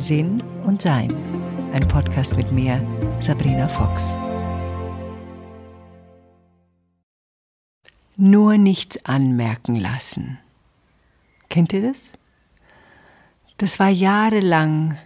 Sinn 0.00 0.42
und 0.64 0.80
Sein. 0.80 1.12
Ein 1.74 1.86
Podcast 1.86 2.34
mit 2.34 2.50
mir, 2.52 2.80
Sabrina 3.20 3.68
Fox. 3.68 4.08
Nur 8.16 8.56
nichts 8.56 9.04
anmerken 9.04 9.76
lassen. 9.76 10.38
Kennt 11.50 11.74
ihr 11.74 11.82
das? 11.82 12.12
Das 13.58 13.78
war 13.78 13.90
jahrelang 13.90 14.96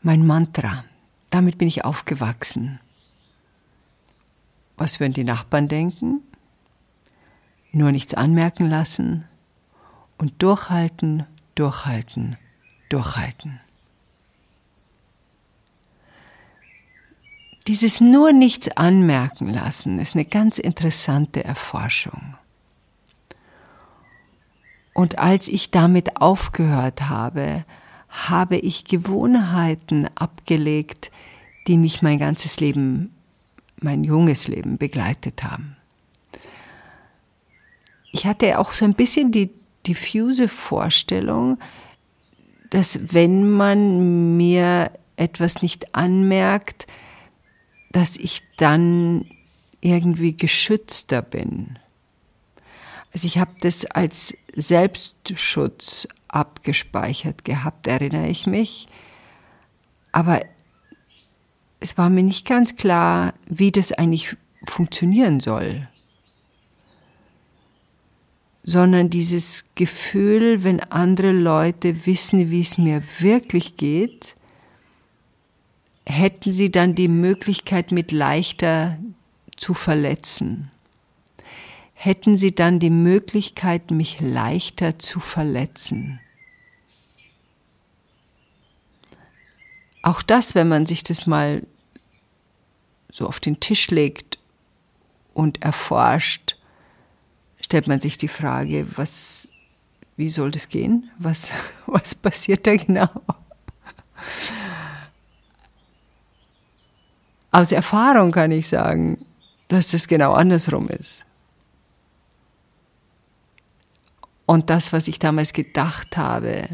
mein 0.00 0.24
Mantra. 0.24 0.84
Damit 1.30 1.58
bin 1.58 1.66
ich 1.66 1.84
aufgewachsen. 1.84 2.78
Was 4.76 5.00
würden 5.00 5.14
die 5.14 5.24
Nachbarn 5.24 5.66
denken? 5.66 6.22
Nur 7.72 7.90
nichts 7.90 8.14
anmerken 8.14 8.70
lassen 8.70 9.24
und 10.18 10.40
durchhalten, 10.40 11.24
durchhalten, 11.56 12.36
durchhalten. 12.88 13.60
Dieses 17.66 18.00
nur 18.00 18.32
nichts 18.32 18.68
anmerken 18.68 19.48
lassen 19.48 19.98
ist 19.98 20.14
eine 20.14 20.24
ganz 20.24 20.58
interessante 20.58 21.42
Erforschung. 21.44 22.36
Und 24.94 25.18
als 25.18 25.48
ich 25.48 25.70
damit 25.70 26.20
aufgehört 26.20 27.08
habe, 27.08 27.64
habe 28.08 28.56
ich 28.56 28.84
Gewohnheiten 28.84 30.08
abgelegt, 30.14 31.10
die 31.66 31.76
mich 31.76 32.02
mein 32.02 32.18
ganzes 32.18 32.60
Leben, 32.60 33.14
mein 33.80 34.04
junges 34.04 34.48
Leben 34.48 34.78
begleitet 34.78 35.42
haben. 35.42 35.76
Ich 38.12 38.24
hatte 38.24 38.58
auch 38.58 38.72
so 38.72 38.84
ein 38.84 38.94
bisschen 38.94 39.32
die 39.32 39.50
diffuse 39.86 40.48
Vorstellung, 40.48 41.58
dass 42.70 42.98
wenn 43.12 43.48
man 43.50 44.36
mir 44.36 44.90
etwas 45.16 45.62
nicht 45.62 45.94
anmerkt, 45.94 46.86
dass 47.90 48.16
ich 48.16 48.42
dann 48.56 49.26
irgendwie 49.80 50.36
geschützter 50.36 51.22
bin. 51.22 51.78
Also 53.12 53.26
ich 53.26 53.38
habe 53.38 53.52
das 53.60 53.86
als 53.86 54.36
Selbstschutz 54.54 56.08
abgespeichert 56.28 57.44
gehabt, 57.44 57.86
erinnere 57.86 58.28
ich 58.28 58.46
mich. 58.46 58.88
Aber 60.12 60.42
es 61.80 61.96
war 61.96 62.10
mir 62.10 62.22
nicht 62.22 62.46
ganz 62.46 62.76
klar, 62.76 63.34
wie 63.46 63.72
das 63.72 63.92
eigentlich 63.92 64.36
funktionieren 64.66 65.40
soll. 65.40 65.88
Sondern 68.68 69.10
dieses 69.10 69.64
Gefühl, 69.76 70.64
wenn 70.64 70.80
andere 70.80 71.30
Leute 71.30 72.04
wissen, 72.04 72.50
wie 72.50 72.60
es 72.60 72.78
mir 72.78 73.00
wirklich 73.20 73.76
geht, 73.76 74.36
hätten 76.04 76.50
sie 76.50 76.70
dann 76.70 76.96
die 76.96 77.08
Möglichkeit, 77.08 77.92
mit 77.92 78.10
leichter 78.10 78.98
zu 79.56 79.72
verletzen. 79.72 80.70
Hätten 81.94 82.36
sie 82.36 82.54
dann 82.54 82.80
die 82.80 82.90
Möglichkeit, 82.90 83.92
mich 83.92 84.20
leichter 84.20 84.98
zu 84.98 85.20
verletzen. 85.20 86.20
Auch 90.02 90.22
das, 90.22 90.54
wenn 90.54 90.68
man 90.68 90.86
sich 90.86 91.02
das 91.02 91.26
mal 91.26 91.66
so 93.10 93.26
auf 93.26 93.40
den 93.40 93.60
Tisch 93.60 93.90
legt 93.90 94.38
und 95.34 95.62
erforscht, 95.62 96.56
stellt 97.66 97.88
man 97.88 97.98
sich 97.98 98.16
die 98.16 98.28
Frage, 98.28 98.86
was, 98.96 99.48
wie 100.16 100.28
soll 100.28 100.52
das 100.52 100.68
gehen? 100.68 101.10
Was, 101.18 101.50
was 101.86 102.14
passiert 102.14 102.64
da 102.64 102.76
genau? 102.76 103.08
Aus 107.50 107.72
Erfahrung 107.72 108.30
kann 108.30 108.52
ich 108.52 108.68
sagen, 108.68 109.18
dass 109.66 109.90
das 109.90 110.06
genau 110.06 110.34
andersrum 110.34 110.88
ist. 110.88 111.24
Und 114.46 114.70
das, 114.70 114.92
was 114.92 115.08
ich 115.08 115.18
damals 115.18 115.52
gedacht 115.52 116.16
habe 116.16 116.68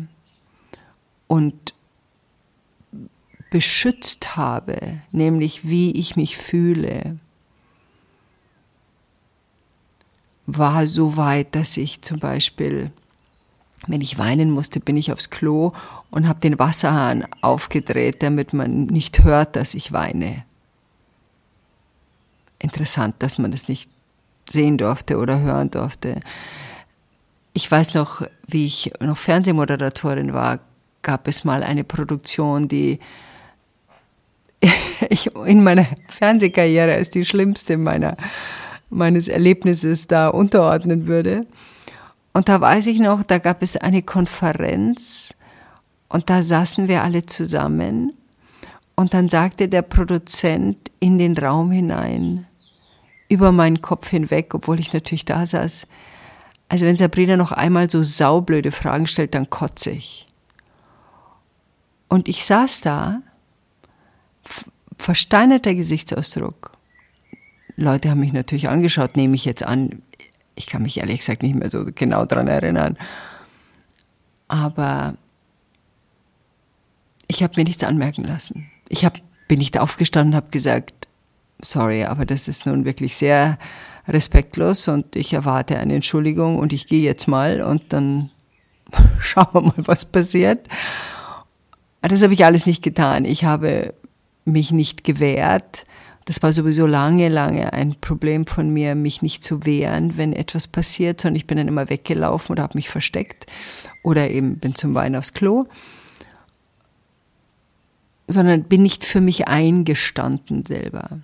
und 1.27 1.72
beschützt 3.50 4.37
habe, 4.37 4.99
nämlich 5.11 5.66
wie 5.66 5.93
ich 5.93 6.16
mich 6.16 6.37
fühle, 6.37 7.16
war 10.47 10.86
so 10.86 11.16
weit, 11.16 11.54
dass 11.54 11.76
ich 11.76 12.03
zum 12.03 12.19
Beispiel, 12.19 12.91
wenn 13.86 14.00
ich 14.00 14.19
weinen 14.19 14.50
musste, 14.50 14.80
bin 14.80 14.97
ich 14.97 15.12
aufs 15.12 15.30
Klo 15.30 15.72
und 16.10 16.28
habe 16.28 16.41
den 16.41 16.58
Wasserhahn 16.58 17.26
aufgedreht, 17.41 18.22
damit 18.22 18.53
man 18.53 18.86
nicht 18.86 19.25
hört, 19.25 19.56
dass 19.56 19.75
ich 19.75 19.92
weine. 19.92 20.44
Interessant, 22.58 23.16
dass 23.20 23.38
man 23.38 23.50
das 23.50 23.69
nicht 23.69 23.91
sehen 24.48 24.78
durfte 24.78 25.19
oder 25.19 25.41
hören 25.41 25.70
durfte. 25.70 26.20
Ich 27.53 27.70
weiß 27.70 27.94
noch, 27.94 28.22
wie 28.47 28.66
ich 28.66 28.92
noch 29.00 29.16
Fernsehmoderatorin 29.16 30.32
war, 30.32 30.60
gab 31.03 31.28
es 31.28 31.44
mal 31.44 31.62
eine 31.62 31.84
Produktion, 31.84 32.69
die 32.69 32.98
ich 35.10 35.34
in 35.34 35.62
meiner 35.62 35.86
Fernsehkarriere 36.09 36.94
als 36.94 37.10
die 37.10 37.24
schlimmste 37.24 37.76
meiner, 37.76 38.16
meines 38.92 39.28
Erlebnisses 39.28 40.06
da 40.06 40.28
unterordnen 40.28 41.06
würde. 41.06 41.47
Und 42.32 42.48
da 42.48 42.60
weiß 42.60 42.86
ich 42.86 42.98
noch, 42.98 43.22
da 43.22 43.38
gab 43.38 43.62
es 43.62 43.76
eine 43.76 44.03
Konferenz 44.03 45.34
und 46.08 46.30
da 46.30 46.42
saßen 46.42 46.88
wir 46.88 47.03
alle 47.03 47.26
zusammen 47.26 48.12
und 48.94 49.14
dann 49.14 49.28
sagte 49.28 49.69
der 49.69 49.82
Produzent 49.82 50.91
in 51.00 51.19
den 51.19 51.36
Raum 51.36 51.70
hinein, 51.70 52.47
über 53.28 53.50
meinen 53.50 53.80
Kopf 53.80 54.08
hinweg, 54.08 54.54
obwohl 54.54 54.78
ich 54.78 54.92
natürlich 54.92 55.24
da 55.24 55.47
saß, 55.47 55.86
also 56.69 56.86
wenn 56.86 56.97
Sabrina 56.97 57.36
noch 57.36 57.53
einmal 57.53 57.91
so 57.91 58.03
saublöde 58.03 58.70
Fragen 58.70 59.06
stellt, 59.06 59.34
dann 59.34 59.50
kotze 59.50 59.91
ich. 59.91 60.26
Und 62.09 62.28
ich 62.28 62.44
saß 62.44 62.82
da 62.82 63.22
versteinerter 64.98 65.74
Gesichtsausdruck. 65.74 66.72
Leute 67.82 68.10
haben 68.10 68.20
mich 68.20 68.32
natürlich 68.32 68.69
angeschaut, 68.69 69.16
nehme 69.16 69.34
ich 69.34 69.44
jetzt 69.44 69.62
an. 69.62 70.03
Ich 70.54 70.66
kann 70.66 70.82
mich 70.82 70.98
ehrlich 70.98 71.20
gesagt 71.20 71.43
nicht 71.43 71.54
mehr 71.54 71.70
so 71.70 71.84
genau 71.94 72.25
daran 72.25 72.47
erinnern. 72.47 72.97
Aber 74.48 75.15
ich 77.26 77.42
habe 77.42 77.54
mir 77.56 77.65
nichts 77.65 77.84
anmerken 77.84 78.25
lassen. 78.25 78.71
Ich 78.88 79.04
hab, 79.04 79.19
bin 79.48 79.59
nicht 79.59 79.78
aufgestanden 79.78 80.34
und 80.34 80.37
habe 80.37 80.50
gesagt, 80.50 81.09
sorry, 81.60 82.04
aber 82.04 82.26
das 82.26 82.48
ist 82.48 82.66
nun 82.66 82.84
wirklich 82.84 83.16
sehr 83.16 83.59
respektlos 84.06 84.88
und 84.88 85.16
ich 85.16 85.32
erwarte 85.32 85.78
eine 85.78 85.94
Entschuldigung 85.94 86.59
und 86.59 86.72
ich 86.72 86.87
gehe 86.87 87.03
jetzt 87.03 87.28
mal 87.28 87.62
und 87.62 87.92
dann 87.92 88.31
schauen 89.21 89.48
wir 89.53 89.62
mal, 89.62 89.75
was 89.76 90.04
passiert. 90.04 90.69
Das 92.03 92.22
habe 92.22 92.34
ich 92.34 92.44
alles 92.44 92.66
nicht 92.66 92.82
getan. 92.82 93.25
Ich 93.25 93.44
habe 93.44 93.94
mich 94.44 94.72
nicht 94.72 95.04
gewehrt. 95.04 95.87
Das 96.25 96.43
war 96.43 96.53
sowieso 96.53 96.87
lange, 96.87 97.28
lange 97.28 97.72
ein 97.72 97.97
Problem 98.00 98.47
von 98.47 98.71
mir, 98.71 98.94
mich 98.94 99.22
nicht 99.22 99.43
zu 99.43 99.65
wehren, 99.65 100.16
wenn 100.16 100.33
etwas 100.33 100.69
passiert, 100.69 101.21
sondern 101.21 101.37
ich 101.37 101.47
bin 101.47 101.59
dann 101.59 101.69
immer 101.69 101.91
weggelaufen 101.91 102.53
oder 102.53 102.62
habe 102.62 102.78
mich 102.78 102.88
versteckt 102.88 103.47
oder 104.03 104.31
eben 104.31 104.59
bin 104.59 104.75
zum 104.75 104.94
Wein 104.94 105.16
aufs 105.16 105.34
Klo, 105.34 105.65
sondern 108.28 108.65
bin 108.65 108.83
nicht 108.83 109.05
für 109.05 109.21
mich 109.21 109.49
eingestanden 109.49 110.65
selber. 110.65 111.21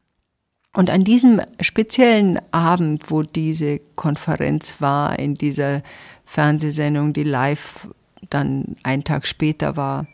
Und 0.75 0.91
an 0.91 1.05
diesem 1.05 1.41
speziellen 1.61 2.39
Abend, 2.53 3.11
wo 3.11 3.23
diese 3.23 3.81
Konferenz 3.97 4.81
war, 4.81 5.19
in 5.19 5.35
dieser 5.35 5.83
Fernsehsendung, 6.25 7.13
die 7.13 7.25
live 7.25 7.89
dann 8.31 8.77
einen 8.83 9.05
Tag 9.05 9.27
später 9.27 9.77
war, 9.77 10.07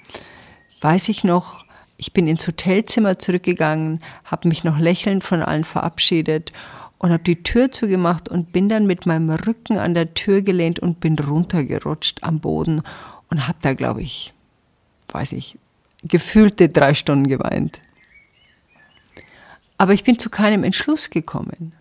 weiß 0.81 1.09
ich 1.09 1.25
noch, 1.25 1.64
ich 1.97 2.13
bin 2.13 2.27
ins 2.27 2.47
Hotelzimmer 2.47 3.19
zurückgegangen, 3.19 4.01
habe 4.25 4.49
mich 4.49 4.65
noch 4.65 4.79
lächelnd 4.79 5.25
von 5.25 5.43
allen 5.43 5.65
verabschiedet 5.65 6.53
und 6.99 7.13
habe 7.13 7.23
die 7.23 7.43
Tür 7.43 7.71
zugemacht 7.71 8.29
und 8.29 8.53
bin 8.53 8.69
dann 8.69 8.87
mit 8.87 9.07
meinem 9.07 9.31
Rücken 9.31 9.79
an 9.79 9.95
der 9.95 10.15
Tür 10.15 10.43
gelehnt 10.43 10.79
und 10.79 11.01
bin 11.01 11.19
runtergerutscht 11.19 12.23
am 12.23 12.41
Boden 12.41 12.83
und 13.31 13.47
habe 13.47 13.59
da, 13.61 13.75
glaube 13.75 14.03
ich, 14.03 14.33
weiß 15.09 15.33
ich, 15.33 15.59
gefühlte 16.03 16.69
drei 16.69 16.95
Stunden 16.95 17.29
geweint. 17.29 17.81
Aber 19.79 19.93
ich 19.93 20.05
bin 20.05 20.19
zu 20.19 20.31
keinem 20.31 20.65
Entschluss 20.65 21.11
gekommen. 21.11 21.73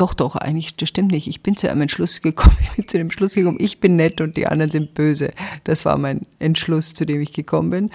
Doch, 0.00 0.14
doch, 0.14 0.34
eigentlich, 0.34 0.76
das 0.76 0.88
stimmt 0.88 1.10
nicht. 1.10 1.26
Ich 1.26 1.42
bin 1.42 1.58
zu 1.58 1.70
einem 1.70 1.82
Entschluss 1.82 2.22
gekommen. 2.22 2.56
Ich 2.62 2.70
bin 2.70 2.88
zu 2.88 2.96
dem 2.96 3.08
Entschluss 3.08 3.34
gekommen, 3.34 3.58
ich 3.60 3.80
bin 3.80 3.96
nett 3.96 4.22
und 4.22 4.34
die 4.38 4.46
anderen 4.46 4.70
sind 4.70 4.94
böse. 4.94 5.34
Das 5.64 5.84
war 5.84 5.98
mein 5.98 6.24
Entschluss, 6.38 6.94
zu 6.94 7.04
dem 7.04 7.20
ich 7.20 7.34
gekommen 7.34 7.68
bin. 7.68 7.90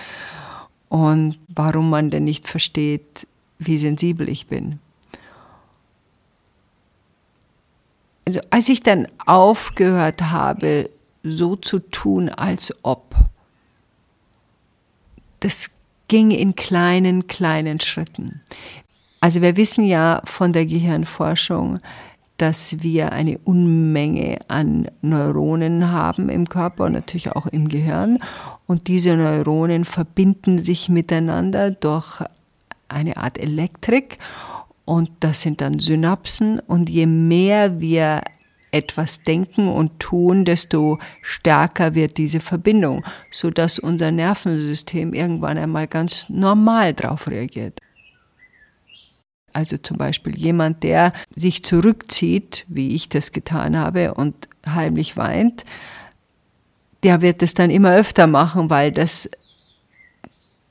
Und 0.88 1.40
warum 1.48 1.90
man 1.90 2.12
denn 2.12 2.26
nicht 2.26 2.48
versteht, 2.48 3.26
wie 3.58 3.80
sensibel 3.80 4.30
ich 4.30 4.46
bin. 4.46 4.80
Also, 8.28 8.40
als 8.52 8.70
ich 8.70 8.84
dann 8.84 9.08
aufgehört 9.26 10.22
habe, 10.22 10.92
so 11.24 11.56
zu 11.56 11.80
tun, 11.80 12.30
als 12.30 12.72
ob, 12.84 13.16
das 15.40 15.72
ging 16.08 16.30
in 16.30 16.56
kleinen, 16.56 17.26
kleinen 17.26 17.80
Schritten. 17.80 18.42
Also 19.26 19.42
wir 19.42 19.58
wissen 19.58 19.86
ja 19.86 20.22
von 20.26 20.54
der 20.54 20.68
Gehirnforschung, 20.68 21.80
dass 22.38 22.84
wir 22.84 23.12
eine 23.12 23.40
Unmenge 23.40 24.38
an 24.50 24.88
Neuronen 25.02 25.90
haben 25.90 26.30
im 26.30 26.48
Körper 26.48 26.84
und 26.84 26.92
natürlich 26.92 27.32
auch 27.32 27.48
im 27.48 27.68
Gehirn. 27.68 28.20
Und 28.68 28.88
diese 28.88 29.16
Neuronen 29.16 29.84
verbinden 29.84 30.60
sich 30.60 30.90
miteinander 30.90 31.72
durch 31.72 32.22
eine 32.88 33.18
Art 33.18 33.40
Elektrik. 33.40 34.20
Und 34.86 35.10
das 35.22 35.42
sind 35.42 35.60
dann 35.60 35.80
Synapsen. 35.80 36.60
Und 36.60 36.88
je 36.88 37.08
mehr 37.08 37.82
wir 37.82 38.22
etwas 38.70 39.24
denken 39.24 39.70
und 39.70 40.00
tun, 40.00 40.46
desto 40.46 41.00
stärker 41.24 41.96
wird 41.96 42.18
diese 42.18 42.42
Verbindung, 42.42 43.04
sodass 43.32 43.80
unser 43.80 44.12
Nervensystem 44.12 45.16
irgendwann 45.16 45.58
einmal 45.58 45.88
ganz 45.88 46.28
normal 46.30 46.94
darauf 46.94 47.28
reagiert. 47.28 47.80
Also 49.56 49.78
zum 49.78 49.96
Beispiel 49.96 50.38
jemand, 50.38 50.84
der 50.84 51.14
sich 51.34 51.64
zurückzieht, 51.64 52.66
wie 52.68 52.94
ich 52.94 53.08
das 53.08 53.32
getan 53.32 53.78
habe, 53.78 54.14
und 54.14 54.50
heimlich 54.68 55.16
weint, 55.16 55.64
der 57.04 57.22
wird 57.22 57.42
es 57.42 57.54
dann 57.54 57.70
immer 57.70 57.94
öfter 57.96 58.28
machen, 58.28 58.70
weil 58.70 58.92
das 58.92 59.30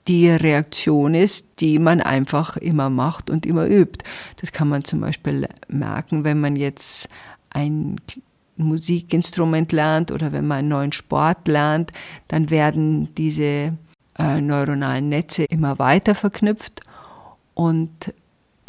die 0.06 0.28
Reaktion 0.28 1.14
ist, 1.14 1.46
die 1.60 1.78
man 1.78 2.02
einfach 2.02 2.58
immer 2.58 2.90
macht 2.90 3.30
und 3.30 3.46
immer 3.46 3.66
übt. 3.66 4.04
Das 4.42 4.52
kann 4.52 4.68
man 4.68 4.84
zum 4.84 5.00
Beispiel 5.00 5.48
merken, 5.66 6.24
wenn 6.24 6.38
man 6.38 6.54
jetzt 6.54 7.08
ein 7.48 7.96
Musikinstrument 8.58 9.72
lernt 9.72 10.12
oder 10.12 10.30
wenn 10.32 10.46
man 10.46 10.58
einen 10.58 10.68
neuen 10.68 10.92
Sport 10.92 11.48
lernt, 11.48 11.90
dann 12.28 12.50
werden 12.50 13.14
diese 13.14 13.72
äh, 14.18 14.40
neuronalen 14.42 15.08
Netze 15.08 15.44
immer 15.44 15.78
weiter 15.78 16.14
verknüpft 16.14 16.82
und 17.54 18.12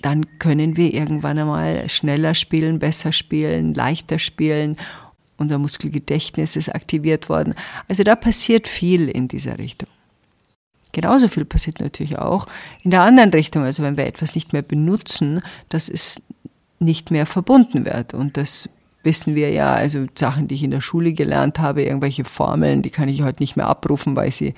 dann 0.05 0.37
können 0.37 0.77
wir 0.77 0.93
irgendwann 0.93 1.39
einmal 1.39 1.89
schneller 1.89 2.35
spielen, 2.35 2.77
besser 2.77 3.11
spielen, 3.11 3.73
leichter 3.73 4.19
spielen. 4.19 4.77
Unser 5.37 5.57
Muskelgedächtnis 5.57 6.55
ist 6.55 6.69
aktiviert 6.69 7.27
worden. 7.27 7.55
Also 7.87 8.03
da 8.03 8.15
passiert 8.15 8.67
viel 8.67 9.09
in 9.09 9.27
dieser 9.27 9.57
Richtung. 9.57 9.89
Genauso 10.91 11.27
viel 11.27 11.43
passiert 11.43 11.79
natürlich 11.79 12.19
auch 12.19 12.45
in 12.83 12.91
der 12.91 13.01
anderen 13.01 13.31
Richtung. 13.31 13.63
Also 13.63 13.81
wenn 13.81 13.97
wir 13.97 14.05
etwas 14.05 14.35
nicht 14.35 14.53
mehr 14.53 14.61
benutzen, 14.61 15.41
dass 15.69 15.89
es 15.89 16.21
nicht 16.77 17.09
mehr 17.09 17.25
verbunden 17.25 17.83
wird. 17.83 18.13
Und 18.13 18.37
das 18.37 18.69
wissen 19.01 19.33
wir 19.33 19.49
ja. 19.49 19.73
Also 19.73 20.05
Sachen, 20.13 20.47
die 20.47 20.53
ich 20.53 20.63
in 20.63 20.69
der 20.69 20.81
Schule 20.81 21.13
gelernt 21.13 21.57
habe, 21.57 21.81
irgendwelche 21.81 22.25
Formeln, 22.25 22.83
die 22.83 22.91
kann 22.91 23.09
ich 23.09 23.23
heute 23.23 23.41
nicht 23.41 23.55
mehr 23.55 23.65
abrufen, 23.65 24.15
weil 24.15 24.27
ich 24.27 24.35
sie 24.35 24.53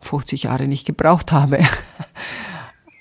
50 0.00 0.44
Jahre 0.44 0.68
nicht 0.68 0.86
gebraucht 0.86 1.32
habe. 1.32 1.58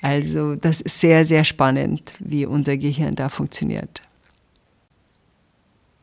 Also 0.02 0.56
das 0.56 0.82
ist 0.82 1.00
sehr, 1.00 1.26
sehr 1.26 1.44
spannend, 1.44 2.14
wie 2.20 2.46
unser 2.46 2.78
Gehirn 2.78 3.16
da 3.16 3.30
funktioniert. 3.30 4.02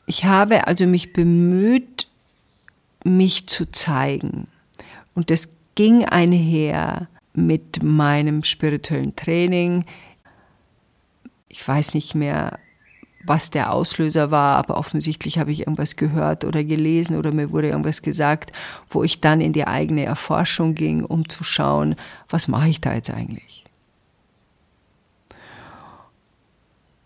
Ich 0.06 0.24
habe 0.24 0.66
also 0.66 0.86
mich 0.86 1.12
bemüht, 1.12 2.08
mich 3.04 3.48
zu 3.48 3.66
zeigen. 3.66 4.48
Und 5.14 5.30
das 5.30 5.48
ging 5.74 6.04
einher 6.04 7.08
mit 7.34 7.82
meinem 7.82 8.44
spirituellen 8.44 9.16
Training. 9.16 9.84
Ich 11.48 11.66
weiß 11.66 11.94
nicht 11.94 12.14
mehr, 12.14 12.58
was 13.24 13.50
der 13.50 13.72
Auslöser 13.72 14.30
war, 14.30 14.56
aber 14.56 14.76
offensichtlich 14.76 15.38
habe 15.38 15.50
ich 15.50 15.60
irgendwas 15.60 15.96
gehört 15.96 16.44
oder 16.44 16.62
gelesen 16.62 17.16
oder 17.16 17.32
mir 17.32 17.50
wurde 17.50 17.68
irgendwas 17.68 18.02
gesagt, 18.02 18.52
wo 18.88 19.02
ich 19.02 19.20
dann 19.20 19.40
in 19.40 19.52
die 19.52 19.66
eigene 19.66 20.04
Erforschung 20.04 20.74
ging, 20.74 21.04
um 21.04 21.28
zu 21.28 21.42
schauen, 21.42 21.96
was 22.28 22.46
mache 22.46 22.68
ich 22.68 22.80
da 22.80 22.94
jetzt 22.94 23.10
eigentlich? 23.10 23.65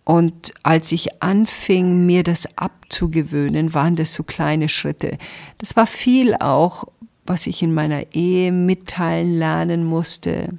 Und 0.04 0.52
als 0.62 0.92
ich 0.92 1.22
anfing, 1.22 2.06
mir 2.06 2.22
das 2.22 2.58
abzugewöhnen, 2.58 3.74
waren 3.74 3.96
das 3.96 4.12
so 4.12 4.22
kleine 4.22 4.68
Schritte. 4.68 5.18
Das 5.58 5.76
war 5.76 5.86
viel 5.86 6.34
auch, 6.34 6.84
was 7.26 7.46
ich 7.46 7.62
in 7.62 7.72
meiner 7.72 8.14
Ehe 8.14 8.50
mitteilen 8.50 9.34
lernen 9.38 9.84
musste. 9.84 10.58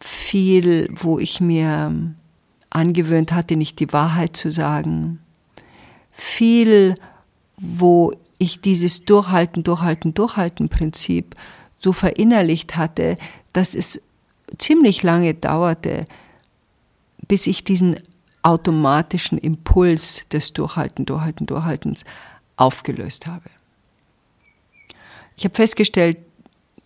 Viel, 0.00 0.88
wo 0.94 1.18
ich 1.18 1.40
mir 1.40 2.14
angewöhnt 2.70 3.32
hatte, 3.32 3.56
nicht 3.56 3.80
die 3.80 3.92
Wahrheit 3.92 4.36
zu 4.36 4.50
sagen. 4.52 5.20
Viel, 6.12 6.94
wo 7.56 8.12
ich 8.38 8.60
dieses 8.60 9.04
Durchhalten, 9.04 9.64
Durchhalten, 9.64 10.14
Durchhalten 10.14 10.68
Prinzip 10.68 11.34
so 11.78 11.92
verinnerlicht 11.92 12.76
hatte, 12.76 13.16
dass 13.52 13.74
es 13.74 14.00
ziemlich 14.56 15.02
lange 15.02 15.34
dauerte, 15.34 16.06
bis 17.28 17.46
ich 17.46 17.64
diesen 17.64 18.00
automatischen 18.42 19.38
Impuls 19.38 20.26
des 20.28 20.52
Durchhalten, 20.52 21.06
Durchhalten, 21.06 21.46
Durchhaltens 21.46 22.04
aufgelöst 22.56 23.26
habe. 23.26 23.50
Ich 25.36 25.44
habe 25.44 25.54
festgestellt, 25.54 26.18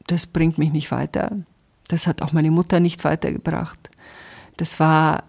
das 0.07 0.27
bringt 0.27 0.59
mich 0.59 0.73
nicht 0.73 0.91
weiter. 0.91 1.37
Das 1.89 2.07
hat 2.07 2.23
auch 2.23 2.33
meine 2.33 2.51
Mutter 2.51 2.81
nicht 2.81 3.05
weitergebracht. 3.05 3.91
Das 4.57 4.81
war 4.81 5.25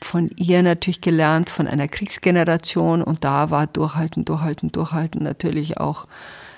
von 0.00 0.30
ihr 0.36 0.62
natürlich 0.62 1.00
gelernt, 1.00 1.50
von 1.50 1.66
einer 1.66 1.88
Kriegsgeneration 1.88 3.02
und 3.02 3.24
da 3.24 3.50
war 3.50 3.66
Durchhalten, 3.66 4.24
Durchhalten, 4.24 4.72
Durchhalten 4.72 5.22
natürlich 5.22 5.78
auch 5.78 6.06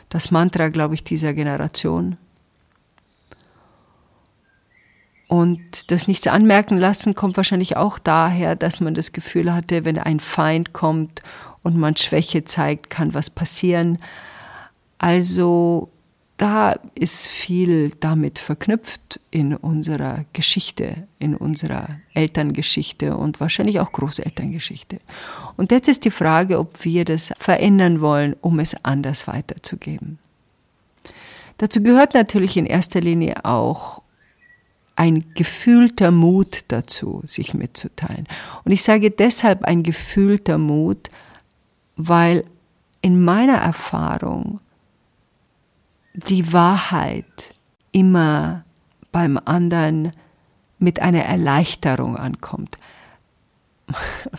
das 0.09 0.31
Mantra, 0.31 0.69
glaube 0.69 0.95
ich, 0.95 1.05
dieser 1.05 1.35
Generation. 1.35 2.17
Und 5.35 5.91
das 5.91 6.07
Nichts 6.07 6.29
anmerken 6.29 6.79
lassen 6.79 7.17
kommt 7.17 7.37
wahrscheinlich 7.37 7.77
auch 7.77 7.99
daher, 7.99 8.55
dass 8.55 8.79
man 8.79 8.95
das 8.95 9.11
Gefühl 9.11 9.53
hatte, 9.53 9.85
wenn 9.85 9.99
ein 9.99 10.21
Feind 10.21 10.73
kommt 10.73 11.23
und 11.65 11.77
man 11.77 11.97
Schwäche 11.97 12.45
zeigt, 12.45 12.89
kann 12.89 13.15
was 13.15 13.31
passieren. 13.31 13.99
Also 14.97 15.91
da 16.37 16.77
ist 16.95 17.27
viel 17.27 17.91
damit 17.99 18.39
verknüpft 18.39 19.19
in 19.33 19.57
unserer 19.57 20.25
Geschichte, 20.35 21.09
in 21.19 21.35
unserer 21.35 21.89
Elterngeschichte 22.15 23.17
und 23.17 23.41
wahrscheinlich 23.41 23.81
auch 23.81 23.91
Großelterngeschichte. 23.91 25.01
Und 25.57 25.73
jetzt 25.73 25.89
ist 25.89 26.05
die 26.05 26.13
Frage, 26.13 26.61
ob 26.61 26.85
wir 26.85 27.05
das 27.05 27.33
verändern 27.39 28.01
wollen, 28.01 28.37
um 28.41 28.61
es 28.61 28.77
anders 28.85 29.27
weiterzugeben. 29.27 30.21
Dazu 31.59 31.83
gehört 31.83 32.15
natürlich 32.15 32.57
in 32.57 32.67
erster 32.67 33.01
Linie 33.01 33.45
auch 33.45 34.04
ein 34.97 35.25
gefühlter 35.35 36.11
Mut 36.11 36.65
dazu, 36.69 37.23
sich 37.27 37.55
mitzuteilen. 37.55 38.29
Und 38.65 38.73
ich 38.73 38.83
sage 38.83 39.11
deshalb 39.11 39.65
ein 39.65 39.83
gefühlter 39.83 40.59
Mut, 40.59 41.11
weil 41.97 42.45
in 43.03 43.23
meiner 43.23 43.57
Erfahrung 43.57 44.61
die 46.15 46.53
Wahrheit 46.53 47.55
immer 47.93 48.65
beim 49.13 49.39
anderen 49.45 50.13
mit 50.79 51.01
einer 51.01 51.25
Erleichterung 51.25 52.17
ankommt. 52.17 52.79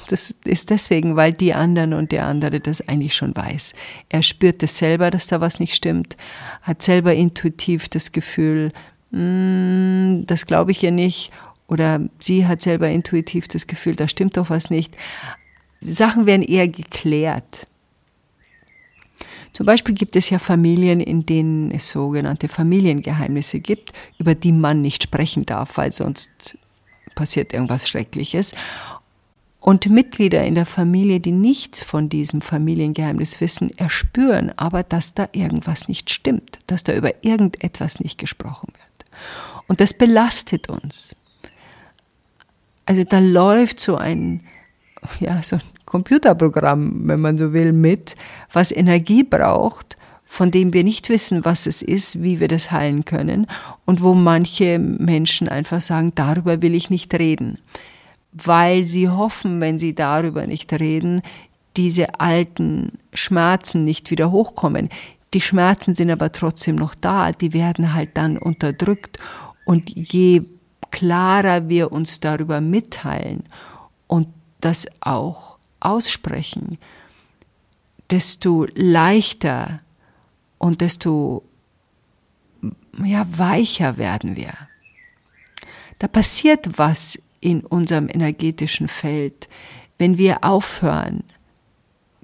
Das 0.09 0.35
ist 0.43 0.69
deswegen, 0.69 1.15
weil 1.15 1.33
die 1.33 1.53
anderen 1.53 1.93
und 1.93 2.11
der 2.11 2.25
andere 2.25 2.59
das 2.59 2.87
eigentlich 2.87 3.15
schon 3.15 3.35
weiß. 3.35 3.73
Er 4.09 4.23
spürt 4.23 4.61
es 4.61 4.77
selber, 4.77 5.09
dass 5.09 5.27
da 5.27 5.39
was 5.39 5.59
nicht 5.59 5.73
stimmt, 5.73 6.17
hat 6.61 6.81
selber 6.81 7.13
intuitiv 7.13 7.87
das 7.87 8.11
Gefühl, 8.11 8.71
das 9.15 10.45
glaube 10.45 10.71
ich 10.71 10.83
ihr 10.83 10.91
nicht. 10.91 11.31
Oder 11.67 12.01
sie 12.19 12.45
hat 12.45 12.61
selber 12.61 12.89
intuitiv 12.89 13.47
das 13.47 13.65
Gefühl, 13.65 13.95
da 13.95 14.07
stimmt 14.07 14.37
doch 14.37 14.49
was 14.49 14.69
nicht. 14.69 14.95
Sachen 15.81 16.25
werden 16.25 16.43
eher 16.43 16.67
geklärt. 16.67 17.67
Zum 19.53 19.65
Beispiel 19.65 19.95
gibt 19.95 20.17
es 20.17 20.29
ja 20.29 20.37
Familien, 20.37 20.99
in 20.99 21.25
denen 21.25 21.71
es 21.71 21.89
sogenannte 21.89 22.49
Familiengeheimnisse 22.49 23.61
gibt, 23.61 23.93
über 24.19 24.35
die 24.35 24.51
man 24.51 24.81
nicht 24.81 25.03
sprechen 25.03 25.45
darf, 25.45 25.77
weil 25.77 25.93
sonst 25.93 26.57
passiert 27.15 27.53
irgendwas 27.53 27.87
Schreckliches. 27.87 28.53
Und 29.61 29.89
Mitglieder 29.89 30.43
in 30.43 30.55
der 30.55 30.65
Familie, 30.65 31.21
die 31.21 31.31
nichts 31.31 31.81
von 31.81 32.09
diesem 32.09 32.41
Familiengeheimnis 32.41 33.39
wissen, 33.39 33.75
erspüren 33.77 34.51
aber, 34.57 34.83
dass 34.83 35.13
da 35.13 35.29
irgendwas 35.31 35.87
nicht 35.87 36.09
stimmt, 36.09 36.59
dass 36.67 36.83
da 36.83 36.93
über 36.93 37.23
irgendetwas 37.23 38.01
nicht 38.01 38.19
gesprochen 38.19 38.73
wird. 38.73 38.94
Und 39.67 39.81
das 39.81 39.93
belastet 39.93 40.69
uns. 40.69 41.15
Also 42.85 43.03
da 43.03 43.19
läuft 43.19 43.79
so 43.79 43.95
ein, 43.95 44.41
ja, 45.19 45.41
so 45.41 45.55
ein 45.55 45.61
Computerprogramm, 45.85 47.07
wenn 47.07 47.19
man 47.19 47.37
so 47.37 47.53
will, 47.53 47.71
mit, 47.73 48.15
was 48.51 48.71
Energie 48.71 49.23
braucht, 49.23 49.97
von 50.25 50.51
dem 50.51 50.73
wir 50.73 50.83
nicht 50.83 51.09
wissen, 51.09 51.45
was 51.45 51.65
es 51.65 51.81
ist, 51.81 52.21
wie 52.21 52.39
wir 52.39 52.47
das 52.47 52.71
heilen 52.71 53.05
können 53.05 53.47
und 53.85 54.03
wo 54.03 54.13
manche 54.13 54.79
Menschen 54.79 55.47
einfach 55.47 55.81
sagen, 55.81 56.11
darüber 56.15 56.61
will 56.61 56.75
ich 56.75 56.89
nicht 56.89 57.13
reden, 57.13 57.59
weil 58.33 58.83
sie 58.83 59.09
hoffen, 59.09 59.61
wenn 59.61 59.79
sie 59.79 59.95
darüber 59.95 60.45
nicht 60.45 60.73
reden, 60.73 61.21
diese 61.77 62.19
alten 62.19 62.93
Schmerzen 63.13 63.83
nicht 63.83 64.11
wieder 64.11 64.31
hochkommen 64.31 64.89
Die 65.35 65.41
Schmerzen 65.41 65.93
sind 65.93 66.09
aber 66.09 66.31
trotzdem 66.31 66.77
noch 66.77 66.95
da, 66.95 67.33
die 67.33 67.51
werden 67.51 67.93
halt 67.93 68.11
dann 68.13 68.37
unterdrückt. 68.37 69.19
Und 69.65 69.89
je 69.89 70.43
klarer 70.91 71.67
wir 71.67 71.91
uns 71.91 72.21
darüber 72.21 72.61
mitteilen 72.61 73.43
und 74.07 74.29
das 74.61 74.87
auch 75.01 75.57
aussprechen, 75.81 76.77
desto 78.09 78.65
leichter 78.75 79.81
und 80.57 80.79
desto 80.79 81.43
ja, 83.03 83.27
weicher 83.29 83.97
werden 83.97 84.37
wir. 84.37 84.53
Da 85.99 86.07
passiert 86.07 86.77
was 86.77 87.21
in 87.41 87.59
unserem 87.65 88.07
energetischen 88.07 88.87
Feld, 88.87 89.49
wenn 89.97 90.17
wir 90.17 90.45
aufhören, 90.45 91.25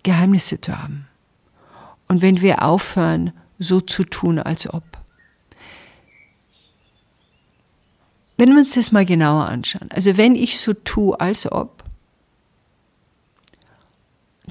Geheimnisse 0.01 0.61
zu 0.61 0.81
haben. 0.81 1.09
Und 2.11 2.21
wenn 2.21 2.41
wir 2.41 2.63
aufhören, 2.63 3.31
so 3.57 3.79
zu 3.79 4.03
tun, 4.03 4.37
als 4.37 4.67
ob. 4.67 4.83
Wenn 8.35 8.49
wir 8.49 8.57
uns 8.57 8.73
das 8.73 8.91
mal 8.91 9.05
genauer 9.05 9.45
anschauen, 9.45 9.89
also 9.93 10.17
wenn 10.17 10.35
ich 10.35 10.59
so 10.59 10.73
tue, 10.73 11.17
als 11.17 11.49
ob, 11.49 11.85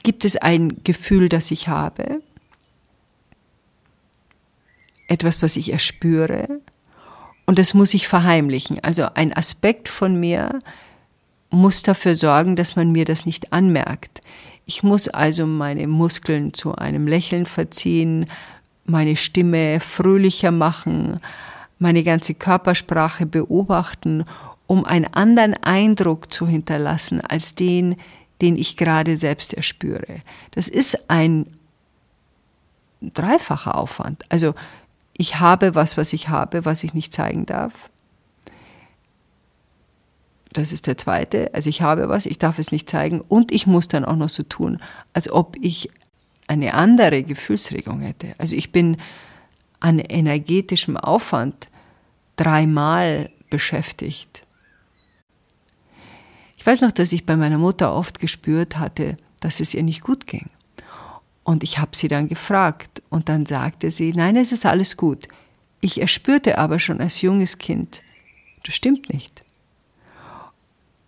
gibt 0.03 0.25
es 0.25 0.39
ein 0.39 0.83
Gefühl, 0.85 1.29
das 1.29 1.51
ich 1.51 1.69
habe, 1.69 2.23
etwas, 5.07 5.43
was 5.43 5.57
ich 5.57 5.71
erspüre, 5.71 6.63
und 7.45 7.59
das 7.59 7.75
muss 7.75 7.93
ich 7.93 8.09
verheimlichen. 8.09 8.83
Also 8.83 9.05
ein 9.13 9.37
Aspekt 9.37 9.91
von 9.91 10.19
mir 10.19 10.61
muss 11.51 11.83
dafür 11.83 12.15
sorgen, 12.15 12.57
dass 12.57 12.75
man 12.75 12.91
mir 12.91 13.05
das 13.05 13.27
nicht 13.27 13.53
anmerkt. 13.53 14.23
Ich 14.71 14.85
muss 14.85 15.09
also 15.09 15.49
meine 15.49 15.89
Muskeln 15.89 16.55
zu 16.55 16.77
einem 16.77 17.09
Lächeln 17.09 17.45
verziehen, 17.45 18.27
meine 18.85 19.17
Stimme 19.17 19.81
fröhlicher 19.81 20.53
machen, 20.53 21.19
meine 21.81 22.05
ganze 22.05 22.35
Körpersprache 22.35 23.27
beobachten, 23.27 24.23
um 24.69 24.85
einen 24.85 25.13
anderen 25.13 25.55
Eindruck 25.55 26.33
zu 26.33 26.47
hinterlassen 26.47 27.21
als 27.21 27.57
den, 27.57 27.97
den 28.43 28.55
ich 28.55 28.77
gerade 28.77 29.17
selbst 29.17 29.55
erspüre. 29.55 30.21
Das 30.53 30.69
ist 30.69 31.11
ein 31.11 31.47
dreifacher 33.03 33.75
Aufwand. 33.75 34.25
Also 34.29 34.55
ich 35.17 35.41
habe 35.41 35.75
was, 35.75 35.97
was 35.97 36.13
ich 36.13 36.29
habe, 36.29 36.65
was 36.65 36.85
ich 36.85 36.95
nicht 36.95 37.13
zeigen 37.13 37.45
darf. 37.45 37.73
Das 40.53 40.73
ist 40.73 40.87
der 40.87 40.99
zweite. 40.99 41.55
Also 41.55 41.71
ich 41.71 41.83
habe 41.83 42.09
was, 42.09 42.27
ich 42.27 42.39
darf 42.39 42.59
es 42.59 42.73
nicht 42.73 42.91
zeigen 42.91 43.21
und 43.21 43.53
ich 43.53 43.67
muss 43.67 43.89
dann 43.89 44.05
auch 44.05 44.17
noch 44.17 44.29
so 44.29 44.43
tun, 44.43 44.81
als 45.13 45.31
ob 45.31 45.57
ich 45.61 45.91
eine 46.49 46.75
andere 46.75 47.23
Gefühlsregung 47.23 48.01
hätte. 48.01 48.35
Also 48.39 48.57
ich 48.57 48.73
bin 48.73 48.97
an 49.79 50.01
energetischem 50.01 50.97
Aufwand 50.97 51.69
dreimal 52.37 53.31
beschäftigt. 53.49 54.45
Ich 56.57 56.67
weiß 56.67 56.81
noch, 56.81 56.93
dass 56.93 57.13
ich 57.13 57.25
bei 57.25 57.37
meiner 57.37 57.59
Mutter 57.59 57.95
oft 57.95 58.19
gespürt 58.19 58.79
hatte, 58.79 59.17
dass 59.41 59.61
es 59.61 59.73
ihr 59.73 59.83
nicht 59.83 60.03
gut 60.03 60.27
ging. 60.27 60.51
Und 61.45 61.63
ich 61.63 61.79
habe 61.79 61.97
sie 61.97 62.09
dann 62.09 62.29
gefragt 62.29 63.03
und 63.09 63.29
dann 63.29 63.47
sagte 63.47 63.91
sie, 63.91 64.13
nein, 64.13 64.37
es 64.37 64.53
ist 64.53 64.67
alles 64.67 64.97
gut. 64.97 65.29
Ich 65.81 66.01
erspürte 66.01 66.59
aber 66.59 66.79
schon 66.79 67.01
als 67.01 67.23
junges 67.23 67.59
Kind, 67.59 68.03
das 68.65 68.75
stimmt 68.75 69.13
nicht. 69.13 69.43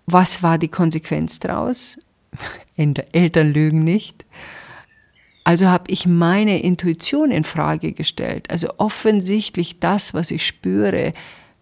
Was 0.06 0.42
war 0.42 0.58
die 0.58 0.68
Konsequenz 0.68 1.38
daraus? 1.38 1.98
Eltern 2.76 3.52
lügen 3.52 3.80
nicht. 3.80 4.24
Also 5.44 5.66
habe 5.66 5.90
ich 5.90 6.06
meine 6.06 6.62
Intuition 6.62 7.30
in 7.30 7.44
Frage 7.44 7.92
gestellt. 7.92 8.50
Also 8.50 8.68
offensichtlich 8.78 9.80
das, 9.80 10.14
was 10.14 10.30
ich 10.30 10.46
spüre, 10.46 11.14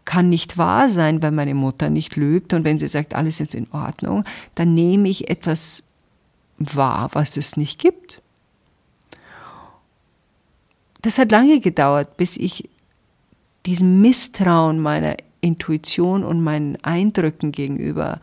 kann 0.05 0.29
nicht 0.29 0.59
wahr 0.59 0.89
sein, 0.89 1.23
weil 1.23 1.31
meine 1.31 1.55
Mutter 1.55 1.89
nicht 1.89 2.17
lügt 2.17 2.53
und 2.53 2.65
wenn 2.65 2.79
sie 2.79 2.89
sagt, 2.89 3.15
alles 3.15 3.41
ist 3.41 3.55
in 3.55 3.71
Ordnung, 3.73 4.25
dann 4.55 4.75
nehme 4.75 5.09
ich 5.09 5.31
etwas 5.31 5.83
wahr, 6.59 7.11
was 7.13 7.37
es 7.37 7.57
nicht 7.57 7.79
gibt 7.79 8.21
das 11.03 11.19
hat 11.19 11.31
lange 11.31 11.61
gedauert, 11.61 12.17
bis 12.17 12.37
ich 12.37 12.69
diesem 13.67 14.01
Misstrauen 14.01 14.81
meiner 14.81 15.17
Intuition 15.41 16.25
und 16.25 16.43
meinen 16.43 16.77
Eindrücken 16.83 17.53
gegenüber 17.53 18.21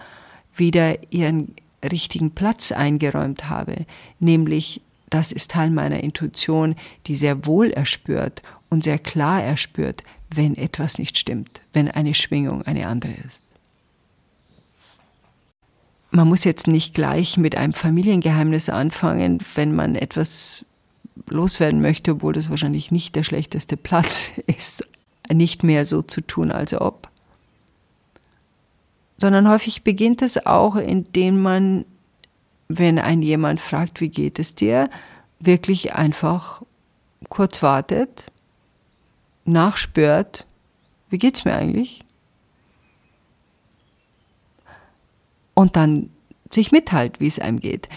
wieder 0.55 1.11
ihren 1.11 1.55
richtigen 1.83 2.31
Platz 2.31 2.71
eingeräumt 2.71 3.49
habe, 3.49 3.85
nämlich 4.19 4.81
das 5.09 5.31
ist 5.31 5.51
Teil 5.51 5.69
meiner 5.69 6.03
Intuition, 6.03 6.75
die 7.05 7.15
sehr 7.15 7.45
wohl 7.45 7.71
erspürt 7.71 8.41
und 8.69 8.83
sehr 8.83 8.99
klar 8.99 9.41
erspürt, 9.41 10.03
wenn 10.29 10.55
etwas 10.57 10.97
nicht 10.97 11.17
stimmt, 11.17 11.61
wenn 11.73 11.89
eine 11.89 12.13
Schwingung 12.13 12.63
eine 12.63 12.87
andere 12.87 13.13
ist. 13.25 13.41
Man 16.11 16.27
muss 16.27 16.43
jetzt 16.43 16.67
nicht 16.67 16.93
gleich 16.93 17.37
mit 17.37 17.55
einem 17.55 17.73
Familiengeheimnis 17.73 18.69
anfangen, 18.69 19.39
wenn 19.55 19.75
man 19.75 19.95
etwas 19.95 20.65
loswerden 21.29 21.81
möchte, 21.81 22.13
obwohl 22.13 22.33
das 22.33 22.49
wahrscheinlich 22.49 22.91
nicht 22.91 23.15
der 23.15 23.23
schlechteste 23.23 23.77
Platz 23.77 24.31
ist, 24.47 24.87
nicht 25.31 25.63
mehr 25.63 25.85
so 25.85 26.01
zu 26.01 26.21
tun, 26.21 26.51
als 26.51 26.73
ob. 26.73 27.06
Sondern 29.17 29.49
häufig 29.49 29.83
beginnt 29.83 30.21
es 30.21 30.45
auch, 30.45 30.75
indem 30.75 31.41
man, 31.41 31.85
wenn 32.67 32.99
ein 32.99 33.21
jemand 33.21 33.59
fragt, 33.59 33.99
wie 34.01 34.09
geht 34.09 34.39
es 34.39 34.55
dir, 34.55 34.89
wirklich 35.39 35.93
einfach 35.93 36.61
kurz 37.29 37.61
wartet, 37.63 38.31
nachspürt, 39.45 40.45
wie 41.09 41.17
geht's 41.17 41.45
mir 41.45 41.55
eigentlich? 41.55 42.03
Und 45.53 45.75
dann 45.75 46.11
sich 46.51 46.71
mitteilt, 46.71 47.19
wie 47.19 47.27
es 47.27 47.39
einem 47.39 47.59
geht. 47.59 47.89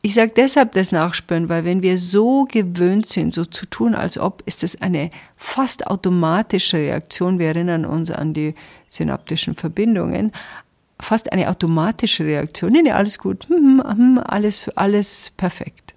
Ich 0.00 0.14
sage 0.14 0.32
deshalb 0.34 0.72
das 0.72 0.92
Nachspüren, 0.92 1.48
weil 1.48 1.64
wenn 1.64 1.82
wir 1.82 1.98
so 1.98 2.44
gewöhnt 2.44 3.06
sind, 3.06 3.34
so 3.34 3.44
zu 3.44 3.66
tun, 3.66 3.94
als 3.94 4.16
ob, 4.16 4.42
ist 4.46 4.62
es 4.62 4.80
eine 4.80 5.10
fast 5.36 5.86
automatische 5.86 6.78
Reaktion. 6.78 7.38
Wir 7.38 7.48
erinnern 7.48 7.84
uns 7.84 8.10
an 8.10 8.32
die 8.32 8.54
synaptischen 8.88 9.54
Verbindungen. 9.54 10.32
Fast 11.00 11.32
eine 11.32 11.48
automatische 11.48 12.24
Reaktion. 12.24 12.72
Nee, 12.72 12.82
nee, 12.82 12.90
alles 12.90 13.18
gut. 13.18 13.48
Hm, 13.48 13.82
hm, 13.84 13.96
hm, 13.96 14.20
alles, 14.24 14.68
alles 14.70 15.32
perfekt 15.36 15.88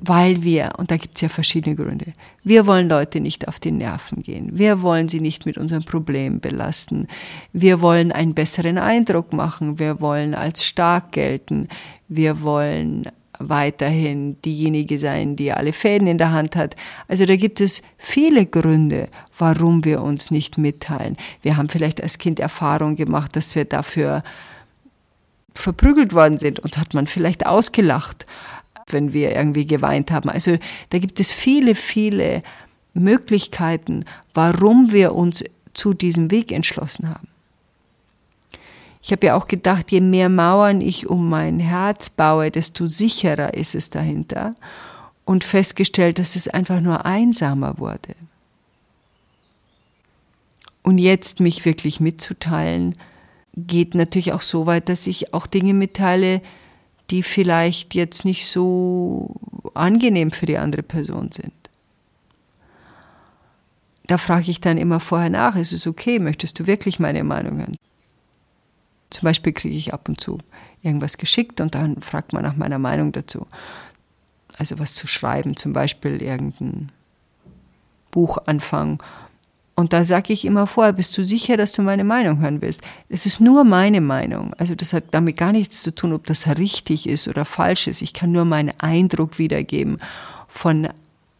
weil 0.00 0.42
wir, 0.42 0.72
und 0.78 0.90
da 0.90 0.96
gibt 0.96 1.16
es 1.16 1.22
ja 1.22 1.28
verschiedene 1.28 1.74
Gründe, 1.74 2.12
wir 2.42 2.66
wollen 2.66 2.88
Leute 2.88 3.20
nicht 3.20 3.48
auf 3.48 3.58
die 3.58 3.72
Nerven 3.72 4.22
gehen, 4.22 4.58
wir 4.58 4.82
wollen 4.82 5.08
sie 5.08 5.20
nicht 5.20 5.46
mit 5.46 5.58
unseren 5.58 5.84
Problemen 5.84 6.40
belasten, 6.40 7.08
wir 7.52 7.80
wollen 7.80 8.12
einen 8.12 8.34
besseren 8.34 8.78
Eindruck 8.78 9.32
machen, 9.32 9.78
wir 9.78 10.00
wollen 10.00 10.34
als 10.34 10.64
stark 10.64 11.12
gelten, 11.12 11.68
wir 12.08 12.42
wollen 12.42 13.08
weiterhin 13.38 14.40
diejenige 14.42 14.98
sein, 14.98 15.36
die 15.36 15.52
alle 15.52 15.72
Fäden 15.72 16.06
in 16.06 16.18
der 16.18 16.32
Hand 16.32 16.56
hat. 16.56 16.76
Also 17.08 17.26
da 17.26 17.36
gibt 17.36 17.60
es 17.60 17.82
viele 17.98 18.46
Gründe, 18.46 19.08
warum 19.38 19.84
wir 19.84 20.02
uns 20.02 20.30
nicht 20.30 20.58
mitteilen. 20.58 21.16
Wir 21.42 21.56
haben 21.56 21.68
vielleicht 21.68 22.02
als 22.02 22.18
Kind 22.18 22.40
Erfahrung 22.40 22.96
gemacht, 22.96 23.36
dass 23.36 23.54
wir 23.54 23.64
dafür 23.64 24.22
verprügelt 25.54 26.12
worden 26.12 26.38
sind. 26.38 26.60
Uns 26.60 26.78
hat 26.78 26.94
man 26.94 27.06
vielleicht 27.06 27.46
ausgelacht 27.46 28.26
wenn 28.88 29.12
wir 29.12 29.34
irgendwie 29.34 29.66
geweint 29.66 30.10
haben. 30.10 30.30
Also 30.30 30.58
da 30.90 30.98
gibt 30.98 31.20
es 31.20 31.30
viele, 31.30 31.74
viele 31.74 32.42
Möglichkeiten, 32.94 34.04
warum 34.34 34.92
wir 34.92 35.14
uns 35.14 35.44
zu 35.74 35.92
diesem 35.92 36.30
Weg 36.30 36.52
entschlossen 36.52 37.08
haben. 37.08 37.28
Ich 39.06 39.12
habe 39.12 39.28
ja 39.28 39.36
auch 39.36 39.46
gedacht, 39.46 39.92
je 39.92 40.00
mehr 40.00 40.28
Mauern 40.28 40.80
ich 40.80 41.06
um 41.06 41.28
mein 41.28 41.60
Herz 41.60 42.10
baue, 42.10 42.50
desto 42.50 42.88
sicherer 42.88 43.54
ist 43.54 43.76
es 43.76 43.88
dahinter 43.88 44.56
und 45.24 45.44
festgestellt, 45.44 46.18
dass 46.18 46.34
es 46.34 46.48
einfach 46.48 46.80
nur 46.80 47.06
einsamer 47.06 47.78
wurde. 47.78 48.16
Und 50.82 50.98
jetzt 50.98 51.38
mich 51.38 51.64
wirklich 51.64 52.00
mitzuteilen, 52.00 52.96
geht 53.56 53.94
natürlich 53.94 54.32
auch 54.32 54.42
so 54.42 54.66
weit, 54.66 54.88
dass 54.88 55.06
ich 55.06 55.32
auch 55.32 55.46
Dinge 55.46 55.72
mitteile, 55.72 56.42
die 57.10 57.22
vielleicht 57.22 57.94
jetzt 57.94 58.24
nicht 58.24 58.44
so 58.48 59.36
angenehm 59.74 60.32
für 60.32 60.46
die 60.46 60.58
andere 60.58 60.82
Person 60.82 61.30
sind. 61.30 61.54
Da 64.08 64.18
frage 64.18 64.50
ich 64.50 64.60
dann 64.60 64.78
immer 64.78 64.98
vorher 64.98 65.30
nach, 65.30 65.54
ist 65.54 65.72
es 65.72 65.86
okay, 65.86 66.18
möchtest 66.18 66.58
du 66.58 66.66
wirklich 66.66 66.98
meine 66.98 67.22
Meinung 67.22 67.58
hören? 67.58 67.76
Zum 69.10 69.24
Beispiel 69.24 69.52
kriege 69.52 69.76
ich 69.76 69.94
ab 69.94 70.08
und 70.08 70.20
zu 70.20 70.38
irgendwas 70.82 71.18
geschickt 71.18 71.60
und 71.60 71.74
dann 71.74 72.02
fragt 72.02 72.32
man 72.32 72.42
nach 72.42 72.56
meiner 72.56 72.78
Meinung 72.78 73.12
dazu. 73.12 73.46
Also 74.56 74.78
was 74.78 74.94
zu 74.94 75.06
schreiben, 75.06 75.56
zum 75.56 75.72
Beispiel 75.72 76.22
irgendein 76.22 76.90
Buch 78.10 78.38
anfangen 78.46 78.98
und 79.78 79.92
da 79.92 80.06
sage 80.06 80.32
ich 80.32 80.46
immer 80.46 80.66
vorher, 80.66 80.94
bist 80.94 81.16
du 81.18 81.22
sicher, 81.22 81.58
dass 81.58 81.72
du 81.72 81.82
meine 81.82 82.02
Meinung 82.02 82.40
hören 82.40 82.62
willst? 82.62 82.80
Es 83.10 83.26
ist 83.26 83.40
nur 83.40 83.62
meine 83.62 84.00
Meinung. 84.00 84.54
Also 84.54 84.74
das 84.74 84.94
hat 84.94 85.04
damit 85.10 85.36
gar 85.36 85.52
nichts 85.52 85.82
zu 85.82 85.94
tun, 85.94 86.14
ob 86.14 86.26
das 86.26 86.46
richtig 86.48 87.06
ist 87.06 87.28
oder 87.28 87.44
falsch 87.44 87.86
ist. 87.86 88.00
Ich 88.00 88.14
kann 88.14 88.32
nur 88.32 88.46
meinen 88.46 88.72
Eindruck 88.80 89.38
wiedergeben 89.38 89.98
von 90.48 90.88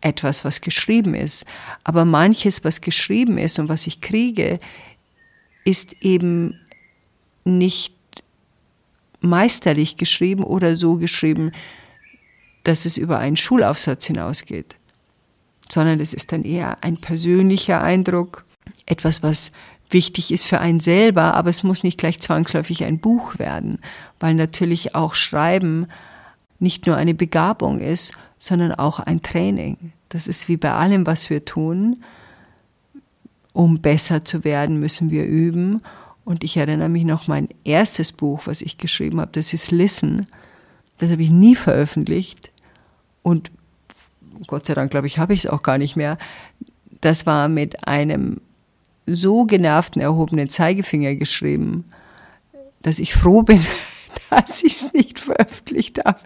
etwas, 0.02 0.44
was 0.44 0.60
geschrieben 0.60 1.14
ist. 1.14 1.46
Aber 1.82 2.04
manches, 2.04 2.62
was 2.62 2.82
geschrieben 2.82 3.38
ist 3.38 3.58
und 3.58 3.70
was 3.70 3.86
ich 3.86 4.02
kriege, 4.02 4.60
ist 5.64 5.94
eben 6.02 6.60
nicht 7.46 7.94
meisterlich 9.20 9.96
geschrieben 9.96 10.44
oder 10.44 10.76
so 10.76 10.96
geschrieben, 10.96 11.52
dass 12.64 12.84
es 12.84 12.96
über 12.96 13.18
einen 13.18 13.36
Schulaufsatz 13.36 14.06
hinausgeht, 14.06 14.76
sondern 15.70 16.00
es 16.00 16.12
ist 16.12 16.32
dann 16.32 16.44
eher 16.44 16.82
ein 16.82 16.96
persönlicher 16.96 17.80
Eindruck, 17.80 18.44
etwas, 18.86 19.22
was 19.22 19.52
wichtig 19.90 20.32
ist 20.32 20.44
für 20.44 20.60
einen 20.60 20.80
selber, 20.80 21.34
aber 21.34 21.50
es 21.50 21.62
muss 21.62 21.84
nicht 21.84 21.98
gleich 21.98 22.20
zwangsläufig 22.20 22.84
ein 22.84 22.98
Buch 22.98 23.38
werden, 23.38 23.78
weil 24.18 24.34
natürlich 24.34 24.94
auch 24.94 25.14
Schreiben 25.14 25.86
nicht 26.58 26.86
nur 26.86 26.96
eine 26.96 27.14
Begabung 27.14 27.80
ist, 27.80 28.12
sondern 28.38 28.72
auch 28.72 28.98
ein 28.98 29.22
Training. 29.22 29.92
Das 30.08 30.26
ist 30.26 30.48
wie 30.48 30.56
bei 30.56 30.72
allem, 30.72 31.06
was 31.06 31.30
wir 31.30 31.44
tun. 31.44 32.02
Um 33.52 33.80
besser 33.80 34.24
zu 34.24 34.44
werden, 34.44 34.80
müssen 34.80 35.10
wir 35.10 35.24
üben. 35.24 35.80
Und 36.26 36.42
ich 36.42 36.56
erinnere 36.56 36.88
mich 36.88 37.04
noch, 37.04 37.28
mein 37.28 37.48
erstes 37.62 38.10
Buch, 38.10 38.48
was 38.48 38.60
ich 38.60 38.78
geschrieben 38.78 39.20
habe, 39.20 39.30
das 39.32 39.54
ist 39.54 39.70
Listen. 39.70 40.26
Das 40.98 41.12
habe 41.12 41.22
ich 41.22 41.30
nie 41.30 41.54
veröffentlicht. 41.54 42.50
Und 43.22 43.52
Gott 44.48 44.66
sei 44.66 44.74
Dank, 44.74 44.90
glaube 44.90 45.06
ich, 45.06 45.18
habe 45.18 45.34
ich 45.34 45.44
es 45.44 45.50
auch 45.50 45.62
gar 45.62 45.78
nicht 45.78 45.94
mehr. 45.94 46.18
Das 47.00 47.26
war 47.26 47.48
mit 47.48 47.86
einem 47.86 48.40
so 49.06 49.44
genervten, 49.44 50.02
erhobenen 50.02 50.48
Zeigefinger 50.48 51.14
geschrieben, 51.14 51.84
dass 52.82 52.98
ich 52.98 53.14
froh 53.14 53.42
bin, 53.42 53.64
dass 54.30 54.64
ich 54.64 54.74
es 54.74 54.92
nicht 54.92 55.20
veröffentlicht 55.20 56.04
habe. 56.04 56.18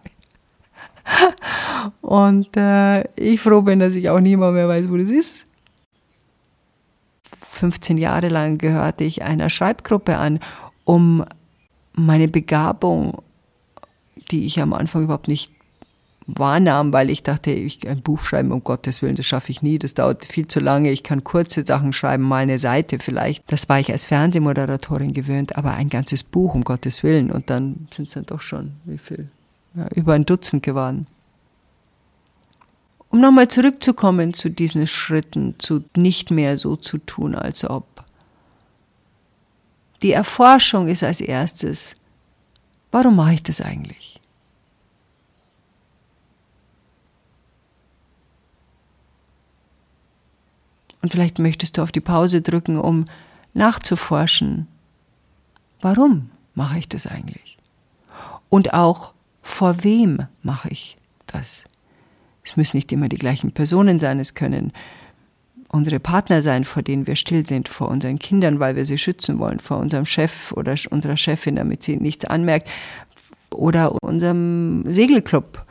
Und 2.00 2.56
äh, 2.56 3.02
ich 3.16 3.42
froh 3.42 3.60
bin, 3.60 3.80
dass 3.80 3.94
ich 3.96 4.08
auch 4.08 4.20
niemand 4.20 4.54
mehr 4.54 4.66
weiß, 4.66 4.88
wo 4.88 4.96
das 4.96 5.10
ist. 5.10 5.46
15 7.60 7.98
Jahre 7.98 8.28
lang 8.28 8.56
gehörte 8.56 9.04
ich 9.04 9.22
einer 9.22 9.50
Schreibgruppe 9.50 10.16
an, 10.16 10.40
um 10.84 11.24
meine 11.92 12.26
Begabung, 12.26 13.22
die 14.30 14.46
ich 14.46 14.60
am 14.60 14.72
Anfang 14.72 15.04
überhaupt 15.04 15.28
nicht 15.28 15.52
wahrnahm, 16.26 16.92
weil 16.94 17.10
ich 17.10 17.22
dachte, 17.22 17.50
ich 17.50 17.86
ein 17.86 18.00
Buch 18.00 18.20
schreiben, 18.20 18.50
um 18.52 18.64
Gottes 18.64 19.02
Willen, 19.02 19.16
das 19.16 19.26
schaffe 19.26 19.50
ich 19.50 19.60
nie, 19.60 19.78
das 19.78 19.92
dauert 19.92 20.24
viel 20.24 20.46
zu 20.46 20.60
lange, 20.60 20.90
ich 20.90 21.02
kann 21.02 21.22
kurze 21.22 21.66
Sachen 21.66 21.92
schreiben, 21.92 22.22
mal 22.22 22.38
eine 22.42 22.58
Seite 22.58 22.98
vielleicht. 22.98 23.44
Das 23.52 23.68
war 23.68 23.78
ich 23.78 23.92
als 23.92 24.06
Fernsehmoderatorin 24.06 25.12
gewöhnt, 25.12 25.56
aber 25.56 25.72
ein 25.74 25.90
ganzes 25.90 26.22
Buch, 26.22 26.54
um 26.54 26.64
Gottes 26.64 27.02
Willen. 27.02 27.30
Und 27.30 27.50
dann 27.50 27.88
sind 27.94 28.08
es 28.08 28.14
dann 28.14 28.24
doch 28.24 28.40
schon, 28.40 28.72
wie 28.84 28.98
viel? 28.98 29.28
Ja, 29.74 29.86
über 29.94 30.14
ein 30.14 30.24
Dutzend 30.24 30.62
geworden. 30.62 31.06
Um 33.10 33.20
nochmal 33.20 33.48
zurückzukommen 33.48 34.34
zu 34.34 34.48
diesen 34.48 34.86
Schritten, 34.86 35.56
zu 35.58 35.84
nicht 35.96 36.30
mehr 36.30 36.56
so 36.56 36.76
zu 36.76 36.98
tun, 36.98 37.34
als 37.34 37.64
ob. 37.64 38.04
Die 40.02 40.12
Erforschung 40.12 40.88
ist 40.88 41.02
als 41.02 41.20
erstes, 41.20 41.94
warum 42.90 43.16
mache 43.16 43.34
ich 43.34 43.42
das 43.42 43.60
eigentlich? 43.60 44.20
Und 51.02 51.12
vielleicht 51.12 51.38
möchtest 51.38 51.78
du 51.78 51.82
auf 51.82 51.92
die 51.92 52.00
Pause 52.00 52.42
drücken, 52.42 52.76
um 52.76 53.06
nachzuforschen, 53.54 54.68
warum 55.80 56.30
mache 56.54 56.78
ich 56.78 56.88
das 56.88 57.06
eigentlich? 57.06 57.58
Und 58.48 58.74
auch, 58.74 59.12
vor 59.42 59.82
wem 59.82 60.26
mache 60.42 60.68
ich 60.68 60.98
das? 61.26 61.64
Es 62.44 62.56
müssen 62.56 62.76
nicht 62.76 62.90
immer 62.92 63.08
die 63.08 63.18
gleichen 63.18 63.52
Personen 63.52 64.00
sein, 64.00 64.18
es 64.18 64.34
können 64.34 64.72
unsere 65.68 66.00
Partner 66.00 66.42
sein, 66.42 66.64
vor 66.64 66.82
denen 66.82 67.06
wir 67.06 67.16
still 67.16 67.46
sind, 67.46 67.68
vor 67.68 67.88
unseren 67.88 68.18
Kindern, 68.18 68.58
weil 68.58 68.76
wir 68.76 68.84
sie 68.84 68.98
schützen 68.98 69.38
wollen, 69.38 69.60
vor 69.60 69.78
unserem 69.78 70.06
Chef 70.06 70.52
oder 70.52 70.74
unserer 70.90 71.16
Chefin, 71.16 71.56
damit 71.56 71.82
sie 71.82 71.96
nichts 71.96 72.24
anmerkt, 72.24 72.68
oder 73.52 73.96
unserem 74.02 74.84
Segelclub, 74.88 75.64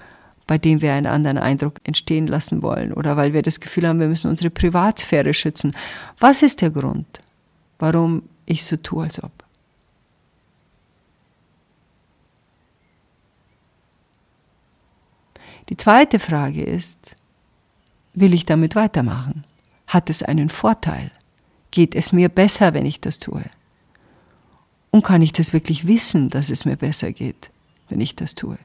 bei 0.48 0.58
dem 0.58 0.82
wir 0.82 0.94
einen 0.94 1.06
anderen 1.06 1.38
Eindruck 1.38 1.76
entstehen 1.84 2.28
lassen 2.28 2.62
wollen 2.62 2.92
oder 2.92 3.16
weil 3.18 3.34
wir 3.34 3.42
das 3.42 3.60
Gefühl 3.60 3.88
haben, 3.88 4.00
wir 4.00 4.08
müssen 4.08 4.30
unsere 4.30 4.50
Privatsphäre 4.50 5.34
schützen. 5.34 5.76
Was 6.20 6.42
ist 6.42 6.62
der 6.62 6.72
Grund, 6.72 7.22
warum 7.78 8.24
ich 8.46 8.64
so 8.64 8.76
tue, 8.78 9.04
als 9.04 9.24
ob? 9.24 9.32
Die 15.70 15.78
zweite 15.78 16.20
Frage 16.20 16.64
ist, 16.64 17.16
will 18.14 18.34
ich 18.34 18.46
damit 18.46 18.76
weitermachen? 18.76 19.46
Hat 19.88 20.10
es 20.10 20.24
einen 20.24 20.50
Vorteil? 20.50 21.12
Geht 21.72 21.96
es 21.96 22.12
mir 22.14 22.30
besser, 22.30 22.74
wenn 22.74 22.86
ich 22.86 23.02
das 23.02 23.20
tue? 23.20 23.44
Und 24.92 25.04
kann 25.04 25.22
ich 25.22 25.34
das 25.34 25.54
wirklich 25.54 25.86
wissen, 25.88 26.30
dass 26.30 26.50
es 26.50 26.66
mir 26.66 26.76
besser 26.76 27.12
geht, 27.12 27.52
wenn 27.90 28.02
ich 28.02 28.16
das 28.16 28.36
tue? 28.36 28.58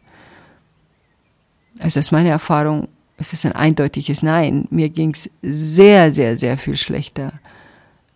also 1.78 2.00
aus 2.00 2.10
meiner 2.10 2.30
Erfahrung, 2.30 2.88
es 3.16 3.32
ist 3.32 3.46
ein 3.46 3.52
eindeutiges 3.52 4.22
Nein. 4.22 4.66
Mir 4.70 4.88
ging 4.88 5.12
es 5.12 5.30
sehr, 5.42 6.12
sehr, 6.12 6.36
sehr 6.36 6.58
viel 6.58 6.76
schlechter 6.76 7.32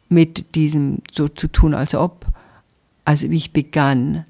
mit 0.08 0.54
diesem 0.54 1.02
so 1.12 1.28
zu 1.28 1.48
tun, 1.48 1.74
als 1.74 1.94
ob, 1.94 2.26
als 3.04 3.22
ich 3.22 3.52
begann, 3.52 4.24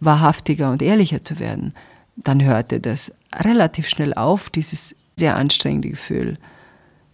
wahrhaftiger 0.00 0.70
und 0.70 0.82
ehrlicher 0.82 1.24
zu 1.24 1.38
werden. 1.38 1.74
Dann 2.16 2.42
hörte 2.42 2.80
das 2.80 3.12
relativ 3.34 3.88
schnell 3.88 4.14
auf, 4.14 4.50
dieses 4.50 4.94
sehr 5.16 5.36
anstrengende 5.36 5.90
Gefühl, 5.90 6.38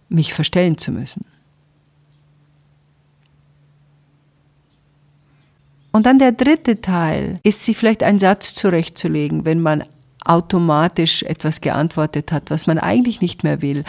mich 0.09 0.33
verstellen 0.33 0.77
zu 0.77 0.91
müssen. 0.91 1.25
Und 5.91 6.05
dann 6.05 6.19
der 6.19 6.31
dritte 6.31 6.81
Teil 6.81 7.39
ist, 7.43 7.63
sich 7.63 7.77
vielleicht 7.77 8.03
einen 8.03 8.19
Satz 8.19 8.53
zurechtzulegen, 8.53 9.45
wenn 9.45 9.61
man 9.61 9.83
automatisch 10.23 11.23
etwas 11.23 11.61
geantwortet 11.61 12.31
hat, 12.31 12.51
was 12.51 12.67
man 12.67 12.77
eigentlich 12.77 13.21
nicht 13.21 13.43
mehr 13.43 13.61
will. 13.61 13.83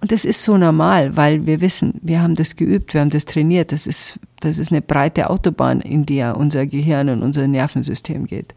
Und 0.00 0.12
das 0.12 0.24
ist 0.24 0.42
so 0.42 0.58
normal, 0.58 1.16
weil 1.16 1.46
wir 1.46 1.60
wissen, 1.60 2.00
wir 2.02 2.20
haben 2.20 2.34
das 2.34 2.56
geübt, 2.56 2.92
wir 2.92 3.00
haben 3.00 3.10
das 3.10 3.24
trainiert. 3.24 3.72
Das 3.72 3.86
ist, 3.86 4.18
das 4.40 4.58
ist 4.58 4.72
eine 4.72 4.82
breite 4.82 5.30
Autobahn, 5.30 5.80
in 5.80 6.04
der 6.04 6.36
unser 6.36 6.66
Gehirn 6.66 7.08
und 7.08 7.22
unser 7.22 7.46
Nervensystem 7.46 8.26
geht. 8.26 8.54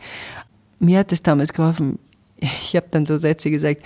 Mir 0.80 1.00
hat 1.00 1.12
es 1.12 1.24
damals 1.24 1.54
geholfen. 1.54 2.00
Ich 2.38 2.76
habe 2.76 2.88
dann 2.92 3.06
so 3.06 3.18
Sätze 3.18 3.50
gesagt, 3.50 3.82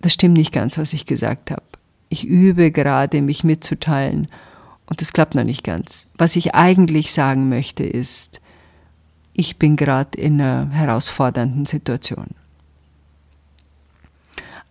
das 0.00 0.12
stimmt 0.12 0.36
nicht 0.36 0.52
ganz, 0.52 0.78
was 0.78 0.92
ich 0.92 1.06
gesagt 1.06 1.50
habe. 1.50 1.62
Ich 2.08 2.26
übe 2.26 2.70
gerade, 2.70 3.22
mich 3.22 3.44
mitzuteilen. 3.44 4.28
Und 4.86 5.00
das 5.00 5.12
klappt 5.12 5.34
noch 5.34 5.44
nicht 5.44 5.64
ganz. 5.64 6.06
Was 6.16 6.36
ich 6.36 6.54
eigentlich 6.54 7.12
sagen 7.12 7.48
möchte, 7.48 7.84
ist, 7.84 8.40
ich 9.34 9.58
bin 9.58 9.76
gerade 9.76 10.18
in 10.18 10.40
einer 10.40 10.70
herausfordernden 10.70 11.66
Situation. 11.66 12.28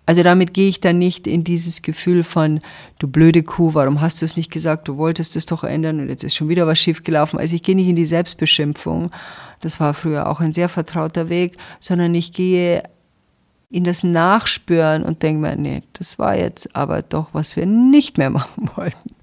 Also 0.07 0.23
damit 0.23 0.53
gehe 0.53 0.69
ich 0.69 0.79
dann 0.79 0.97
nicht 0.97 1.27
in 1.27 1.43
dieses 1.43 1.81
Gefühl 1.81 2.23
von, 2.23 2.61
du 2.97 3.09
blöde 3.09 3.43
Kuh, 3.43 3.73
warum 3.73 3.99
hast 3.99 4.21
du 4.21 4.25
es 4.25 4.37
nicht 4.37 4.51
gesagt, 4.51 4.87
du 4.87 4.95
wolltest 4.95 5.35
es 5.35 5.45
doch 5.45 5.65
ändern 5.65 5.99
und 5.99 6.07
jetzt 6.07 6.23
ist 6.23 6.33
schon 6.33 6.47
wieder 6.47 6.65
was 6.65 6.79
schiefgelaufen. 6.79 7.37
Also 7.37 7.55
ich 7.55 7.61
gehe 7.61 7.75
nicht 7.75 7.89
in 7.89 7.97
die 7.97 8.05
Selbstbeschimpfung, 8.05 9.11
das 9.59 9.81
war 9.81 9.93
früher 9.93 10.29
auch 10.29 10.39
ein 10.39 10.53
sehr 10.53 10.69
vertrauter 10.69 11.27
Weg, 11.27 11.57
sondern 11.81 12.15
ich 12.15 12.31
gehe 12.31 12.83
in 13.69 13.83
das 13.83 14.01
Nachspüren 14.01 15.03
und 15.03 15.23
denke 15.23 15.41
mir, 15.41 15.57
nee, 15.57 15.83
das 15.91 16.17
war 16.17 16.37
jetzt 16.37 16.73
aber 16.73 17.01
doch, 17.01 17.33
was 17.33 17.57
wir 17.57 17.65
nicht 17.65 18.17
mehr 18.17 18.29
machen 18.31 18.69
wollten. 18.75 19.13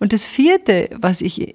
Und 0.00 0.12
das 0.12 0.24
vierte, 0.24 0.90
was 0.98 1.20
ich 1.20 1.54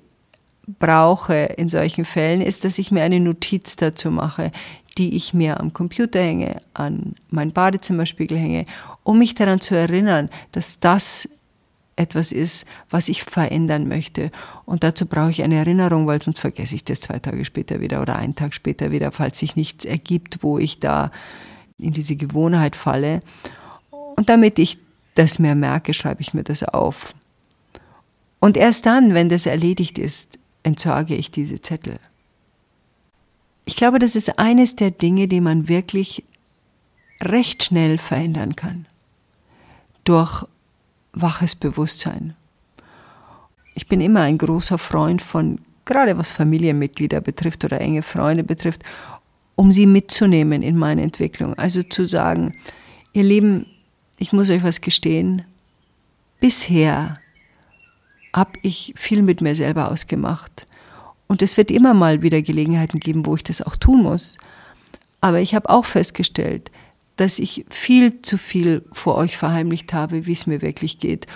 brauche 0.80 1.36
in 1.36 1.68
solchen 1.68 2.06
Fällen, 2.06 2.40
ist, 2.40 2.64
dass 2.64 2.78
ich 2.78 2.90
mir 2.90 3.04
eine 3.04 3.20
Notiz 3.20 3.76
dazu 3.76 4.12
mache 4.12 4.54
die 5.00 5.16
ich 5.16 5.34
mir 5.34 5.60
am 5.60 5.74
Computer 5.74 6.20
hänge, 6.20 6.62
an 6.74 7.16
meinen 7.30 7.54
Badezimmerspiegel 7.54 8.38
hänge, 8.38 8.66
um 9.04 9.18
mich 9.18 9.34
daran 9.34 9.62
zu 9.62 9.74
erinnern, 9.76 10.30
dass 10.52 10.80
das 10.80 11.30
etwas 11.96 12.32
ist, 12.32 12.66
was 12.90 13.10
ich 13.10 13.24
verändern 13.24 13.88
möchte. 13.88 14.32
Und 14.66 14.84
dazu 14.84 15.06
brauche 15.06 15.32
ich 15.32 15.42
eine 15.42 15.56
Erinnerung, 15.56 16.06
weil 16.06 16.22
sonst 16.22 16.40
vergesse 16.40 16.76
ich 16.76 16.84
das 16.84 17.02
zwei 17.02 17.20
Tage 17.20 17.44
später 17.44 17.82
wieder 17.82 18.02
oder 18.02 18.16
einen 18.16 18.36
Tag 18.36 18.54
später 18.54 18.92
wieder, 18.92 19.12
falls 19.12 19.40
sich 19.40 19.56
nichts 19.56 19.86
ergibt, 19.86 20.44
wo 20.44 20.60
ich 20.60 20.80
da 20.80 21.12
in 21.78 21.94
diese 21.94 22.16
Gewohnheit 22.16 22.76
falle. 22.76 23.22
Und 24.16 24.30
damit 24.30 24.60
ich 24.60 24.78
das 25.16 25.40
mehr 25.40 25.56
merke, 25.56 25.94
schreibe 25.94 26.22
ich 26.22 26.34
mir 26.34 26.44
das 26.44 26.64
auf. 26.64 27.14
Und 28.40 28.56
erst 28.56 28.86
dann, 28.86 29.14
wenn 29.14 29.30
das 29.30 29.46
erledigt 29.46 29.98
ist, 29.98 30.40
entsorge 30.64 31.16
ich 31.16 31.32
diese 31.32 31.62
Zettel. 31.62 32.00
Ich 33.70 33.76
glaube, 33.76 34.00
das 34.00 34.16
ist 34.16 34.40
eines 34.40 34.76
der 34.76 34.90
Dinge, 34.90 35.28
die 35.28 35.42
man 35.42 35.68
wirklich 35.70 36.24
recht 37.22 37.64
schnell 37.64 38.00
verändern 38.00 38.56
kann. 38.56 38.88
Durch 40.06 40.44
waches 41.14 41.54
Bewusstsein. 41.54 42.36
Ich 43.76 43.86
bin 43.86 44.02
immer 44.02 44.22
ein 44.22 44.40
großer 44.40 44.80
Freund 44.80 45.22
von, 45.22 45.60
gerade 45.86 46.18
was 46.18 46.32
Familienmitglieder 46.32 47.22
betrifft 47.22 47.64
oder 47.64 47.80
enge 47.80 48.02
Freunde 48.02 48.44
betrifft, 48.44 48.82
um 49.54 49.72
sie 49.72 49.86
mitzunehmen 49.86 50.64
in 50.64 50.76
meine 50.76 51.04
Entwicklung. 51.04 51.54
Also 51.54 51.84
zu 51.84 52.08
sagen, 52.08 52.54
ihr 53.14 53.24
Lieben, 53.24 53.68
ich 54.18 54.34
muss 54.34 54.50
euch 54.50 54.64
was 54.64 54.82
gestehen, 54.82 55.44
bisher 56.40 57.20
habe 58.36 58.54
ich 58.64 58.96
viel 58.96 59.22
mit 59.22 59.42
mir 59.42 59.54
selber 59.54 59.92
ausgemacht. 59.92 60.66
Und 61.30 61.44
es 61.44 61.58
wird 61.58 61.70
immer 61.70 61.94
mal 61.94 62.24
wieder 62.24 62.42
Gelegenheiten 62.42 63.00
geben, 63.00 63.26
wo 63.26 63.36
ich 63.36 63.44
das 63.44 63.62
auch 63.62 63.76
tun 63.76 64.02
muss. 64.02 64.38
Aber 65.22 65.40
ich 65.40 65.54
habe 65.54 65.70
auch 65.70 65.86
festgestellt, 65.86 66.72
dass 67.18 67.38
ich 67.38 67.66
viel 67.70 68.22
zu 68.24 68.38
viel 68.38 68.84
vor 68.92 69.16
euch 69.16 69.38
verheimlicht 69.38 69.94
habe, 69.94 70.26
wie 70.26 70.32
es 70.34 70.48
mir 70.48 70.62
wirklich 70.62 70.98
geht. 70.98 71.28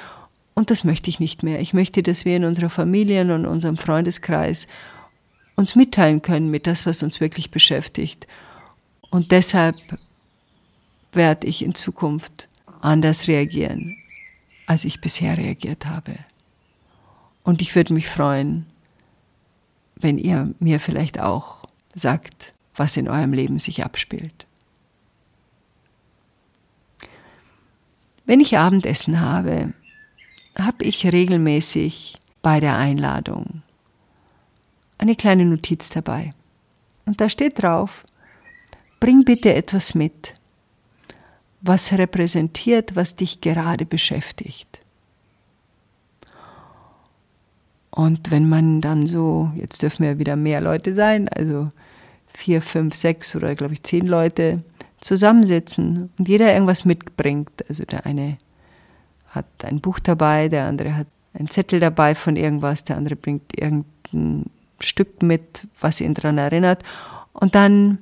Und 0.55 0.71
das 0.71 0.83
möchte 0.83 1.09
ich 1.09 1.19
nicht 1.19 1.43
mehr. 1.43 1.61
Ich 1.61 1.73
möchte, 1.73 2.01
dass 2.01 2.25
wir 2.25 2.35
in 2.35 2.43
unserer 2.43 2.69
Familie 2.69 3.21
und 3.21 3.45
unserem 3.45 3.77
Freundeskreis 3.77 4.67
uns 5.55 5.75
mitteilen 5.75 6.23
können 6.23 6.49
mit 6.49 6.65
das, 6.65 6.87
was 6.87 7.03
uns 7.03 7.21
wirklich 7.21 7.51
beschäftigt. 7.51 8.25
Und 9.11 9.31
deshalb 9.31 9.75
werde 11.11 11.45
ich 11.45 11.63
in 11.63 11.75
Zukunft 11.75 12.49
anders 12.81 13.27
reagieren, 13.27 13.97
als 14.65 14.85
ich 14.85 15.01
bisher 15.01 15.37
reagiert 15.37 15.85
habe. 15.85 16.15
Und 17.43 17.61
ich 17.61 17.75
würde 17.75 17.93
mich 17.93 18.07
freuen, 18.07 18.65
wenn 20.03 20.17
ihr 20.17 20.53
mir 20.59 20.79
vielleicht 20.79 21.19
auch 21.19 21.65
sagt, 21.95 22.53
was 22.75 22.97
in 22.97 23.07
eurem 23.07 23.33
Leben 23.33 23.59
sich 23.59 23.83
abspielt. 23.83 24.45
Wenn 28.25 28.39
ich 28.39 28.57
Abendessen 28.57 29.19
habe, 29.19 29.73
habe 30.57 30.85
ich 30.85 31.05
regelmäßig 31.05 32.17
bei 32.41 32.59
der 32.59 32.77
Einladung 32.77 33.63
eine 34.97 35.15
kleine 35.15 35.45
Notiz 35.45 35.89
dabei. 35.89 36.31
Und 37.05 37.19
da 37.19 37.29
steht 37.29 37.61
drauf, 37.61 38.05
bring 38.99 39.25
bitte 39.25 39.53
etwas 39.53 39.95
mit, 39.95 40.33
was 41.61 41.91
repräsentiert, 41.91 42.95
was 42.95 43.15
dich 43.15 43.41
gerade 43.41 43.85
beschäftigt. 43.85 44.82
Und 47.95 48.31
wenn 48.31 48.49
man 48.49 48.81
dann 48.81 49.05
so, 49.05 49.51
jetzt 49.55 49.83
dürfen 49.83 50.03
wir 50.03 50.17
wieder 50.17 50.35
mehr 50.35 50.61
Leute 50.61 50.95
sein, 50.95 51.29
also 51.29 51.69
vier, 52.25 52.59
fünf, 52.59 52.95
sechs 52.95 53.35
oder 53.35 53.53
glaube 53.53 53.73
ich 53.73 53.83
zehn 53.83 54.07
Leute 54.07 54.63
zusammensitzen 54.99 56.09
und 56.17 56.27
jeder 56.27 56.51
irgendwas 56.51 56.85
mitbringt. 56.85 57.51
Also 57.69 57.85
der 57.85 58.07
eine 58.07 58.37
hat 59.27 59.45
ein 59.63 59.79
Buch 59.79 59.99
dabei, 59.99 60.49
der 60.49 60.65
andere 60.65 60.95
hat 60.95 61.07
einen 61.35 61.49
Zettel 61.49 61.79
dabei 61.79 62.15
von 62.15 62.35
irgendwas, 62.35 62.83
der 62.83 62.97
andere 62.97 63.15
bringt 63.15 63.55
irgendein 63.55 64.45
Stück 64.79 65.21
mit, 65.21 65.67
was 65.79 66.01
ihn 66.01 66.15
daran 66.15 66.39
erinnert. 66.39 66.81
Und 67.31 67.53
dann 67.53 67.99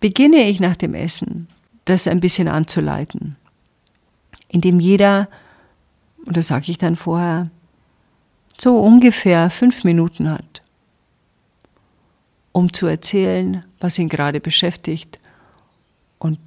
beginne 0.00 0.48
ich 0.48 0.58
nach 0.58 0.76
dem 0.76 0.94
Essen, 0.94 1.48
das 1.84 2.08
ein 2.08 2.20
bisschen 2.20 2.48
anzuleiten, 2.48 3.36
indem 4.48 4.80
jeder, 4.80 5.28
und 6.24 6.34
das 6.34 6.46
sage 6.46 6.70
ich 6.70 6.78
dann 6.78 6.96
vorher, 6.96 7.50
so 8.62 8.78
ungefähr 8.78 9.50
fünf 9.50 9.82
Minuten 9.82 10.30
hat, 10.30 10.62
um 12.52 12.72
zu 12.72 12.86
erzählen, 12.86 13.64
was 13.80 13.98
ihn 13.98 14.08
gerade 14.08 14.38
beschäftigt 14.40 15.18
und 16.20 16.38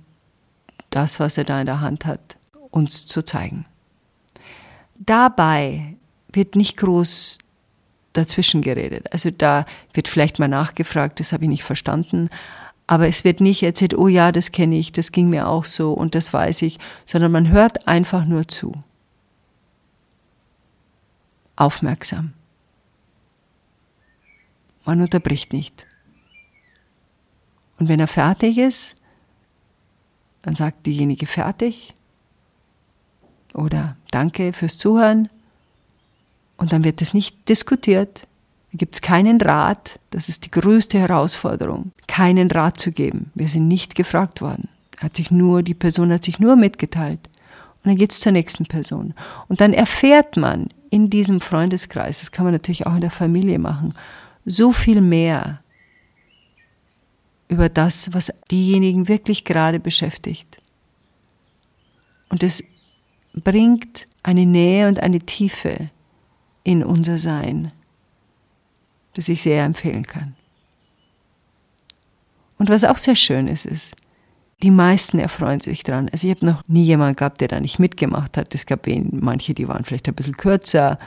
das, 0.92 1.20
was 1.20 1.38
er 1.38 1.44
da 1.44 1.60
in 1.60 1.66
der 1.66 1.82
Hand 1.82 2.06
hat, 2.06 2.38
uns 2.72 3.06
zu 3.06 3.22
zeigen. 3.22 3.66
Dabei 4.98 5.98
wird 6.32 6.56
nicht 6.56 6.78
groß 6.78 7.40
dazwischen 8.14 8.62
geredet. 8.62 9.12
Also 9.12 9.30
da 9.30 9.66
wird 9.94 10.08
vielleicht 10.08 10.40
mal 10.40 10.48
nachgefragt, 10.48 11.20
das 11.20 11.34
habe 11.34 11.44
ich 11.44 11.50
nicht 11.50 11.66
verstanden, 11.66 12.30
aber 12.88 13.10
es 13.10 13.26
wird 13.26 13.42
nicht 13.42 13.62
erzählt, 13.62 13.94
oh 13.94 14.08
ja, 14.08 14.32
das 14.32 14.54
kenne 14.54 14.78
ich, 14.78 14.94
das 14.94 15.12
ging 15.12 15.28
mir 15.28 15.50
auch 15.50 15.66
so 15.66 15.92
und 15.92 16.16
das 16.16 16.32
weiß 16.32 16.62
ich, 16.62 16.80
sondern 17.06 17.34
man 17.34 17.50
hört 17.50 17.90
einfach 17.90 18.24
nur 18.24 18.48
zu. 18.48 18.72
Aufmerksam. 21.56 22.34
Man 24.86 25.02
unterbricht 25.02 25.54
nicht. 25.54 25.88
Und 27.80 27.90
wenn 27.90 28.00
er 28.00 28.08
fertig 28.08 28.58
ist, 28.58 28.96
dann 30.42 30.56
sagt 30.56 30.86
diejenige 30.86 31.26
fertig 31.26 31.94
oder 33.54 33.98
danke 34.12 34.54
fürs 34.54 34.78
Zuhören 34.78 35.30
und 36.58 36.72
dann 36.72 36.84
wird 36.84 37.02
das 37.02 37.14
nicht 37.14 37.50
diskutiert. 37.50 38.28
Da 38.72 38.78
gibt 38.78 38.96
es 38.96 39.02
keinen 39.02 39.42
Rat. 39.42 40.00
Das 40.12 40.30
ist 40.30 40.46
die 40.46 40.52
größte 40.52 41.00
Herausforderung, 41.00 41.92
keinen 42.08 42.52
Rat 42.52 42.78
zu 42.80 42.92
geben. 42.92 43.32
Wir 43.34 43.48
sind 43.48 43.68
nicht 43.68 43.96
gefragt 43.96 44.42
worden. 44.42 44.70
Hat 45.00 45.16
sich 45.16 45.32
nur, 45.32 45.64
die 45.64 45.74
Person 45.74 46.12
hat 46.12 46.24
sich 46.24 46.40
nur 46.40 46.56
mitgeteilt. 46.56 47.20
Und 47.86 47.92
dann 47.92 47.98
geht 47.98 48.12
es 48.12 48.20
zur 48.20 48.32
nächsten 48.32 48.66
Person. 48.66 49.14
Und 49.48 49.62
dann 49.62 49.72
erfährt 49.72 50.38
man 50.38 50.70
in 50.90 51.12
diesem 51.12 51.40
Freundeskreis, 51.40 52.22
das 52.22 52.32
kann 52.32 52.46
man 52.46 52.54
natürlich 52.54 52.88
auch 52.88 52.96
in 52.96 53.02
der 53.02 53.12
Familie 53.12 53.60
machen, 53.60 53.94
so 54.44 54.72
viel 54.72 55.02
mehr 55.02 55.62
über 57.48 57.70
das, 57.70 58.12
was 58.12 58.34
diejenigen 58.50 59.08
wirklich 59.08 59.46
gerade 59.46 59.80
beschäftigt. 59.80 60.58
Und 62.30 62.42
es 62.42 62.64
bringt 63.36 64.08
eine 64.24 64.48
Nähe 64.48 64.88
und 64.88 65.00
eine 65.00 65.20
Tiefe 65.20 65.88
in 66.64 66.84
unser 66.84 67.20
Sein, 67.20 67.72
das 69.14 69.30
ich 69.30 69.44
sehr 69.44 69.64
empfehlen 69.64 70.08
kann. 70.08 70.36
Und 72.58 72.70
was 72.70 72.84
auch 72.84 72.98
sehr 72.98 73.16
schön 73.16 73.48
ist, 73.48 73.68
ist, 73.68 73.96
die 74.64 74.72
meisten 74.72 75.20
erfreuen 75.20 75.60
sich 75.60 75.84
dran. 75.84 76.10
Also 76.12 76.28
ich 76.28 76.36
habe 76.36 76.46
noch 76.46 76.64
nie 76.68 76.84
jemanden 76.84 77.18
gehabt, 77.18 77.42
der 77.42 77.50
da 77.50 77.60
nicht 77.60 77.80
mitgemacht 77.80 78.38
hat. 78.38 78.56
Es 78.56 78.66
gab 78.66 78.86
wen, 78.86 79.10
manche, 79.12 79.54
die 79.54 79.68
waren 79.68 79.84
vielleicht 79.84 80.08
ein 80.08 80.16
bisschen 80.16 80.38
kürzer 80.38 80.98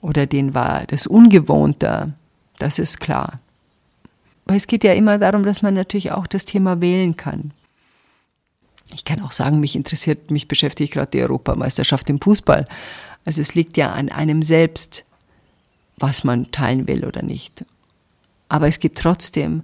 oder 0.00 0.26
denen 0.26 0.54
war 0.54 0.84
das 0.86 1.06
ungewohnter. 1.06 2.12
Das 2.58 2.78
ist 2.78 3.00
klar. 3.00 3.40
Aber 4.46 4.56
es 4.56 4.66
geht 4.66 4.82
ja 4.82 4.94
immer 4.94 5.18
darum, 5.18 5.44
dass 5.44 5.62
man 5.62 5.74
natürlich 5.74 6.10
auch 6.10 6.26
das 6.26 6.44
Thema 6.44 6.80
wählen 6.80 7.16
kann. 7.16 7.52
Ich 8.94 9.04
kann 9.04 9.20
auch 9.20 9.32
sagen, 9.32 9.60
mich 9.60 9.76
interessiert, 9.76 10.30
mich 10.30 10.48
beschäftigt 10.48 10.94
gerade 10.94 11.10
die 11.10 11.20
Europameisterschaft 11.22 12.08
im 12.08 12.20
Fußball. 12.20 12.66
Also 13.24 13.42
es 13.42 13.54
liegt 13.54 13.76
ja 13.76 13.92
an 13.92 14.08
einem 14.08 14.42
selbst, 14.42 15.04
was 15.98 16.24
man 16.24 16.50
teilen 16.50 16.88
will 16.88 17.04
oder 17.04 17.22
nicht. 17.22 17.64
Aber 18.48 18.66
es 18.66 18.80
gibt 18.80 18.98
trotzdem 18.98 19.62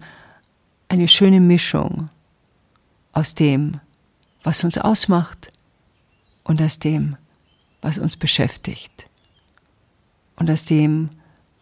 eine 0.89 1.09
schöne 1.09 1.41
Mischung 1.41 2.11
aus 3.15 3.35
dem, 3.35 3.81
was 4.43 4.65
uns 4.65 4.77
ausmacht 4.77 5.51
und 6.43 6.61
aus 6.61 6.79
dem, 6.79 7.17
was 7.81 7.99
uns 7.99 8.17
beschäftigt 8.17 9.07
und 10.37 10.51
aus 10.51 10.67
dem, 10.67 11.09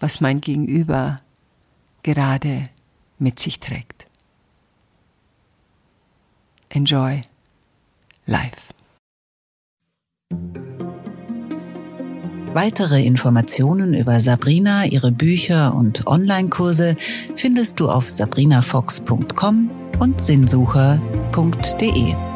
was 0.01 0.21
mein 0.21 0.41
Gegenüber 0.41 1.21
gerade 2.03 2.69
mit 3.19 3.39
sich 3.39 3.61
trägt. 3.61 4.07
Enjoy 6.71 7.21
life. 8.27 8.73
Weitere 12.55 13.05
Informationen 13.05 13.95
über 13.95 14.21
Sabrina, 14.21 14.85
ihre 14.85 15.13
Bücher 15.13 15.75
und 15.75 16.07
Online-Kurse 16.07 16.97
findest 17.35 17.81
du 17.81 17.91
auf 17.91 18.09
sabrinafox.com 18.09 19.82
und 20.03 20.21
sinnsucher.de. 20.21 22.32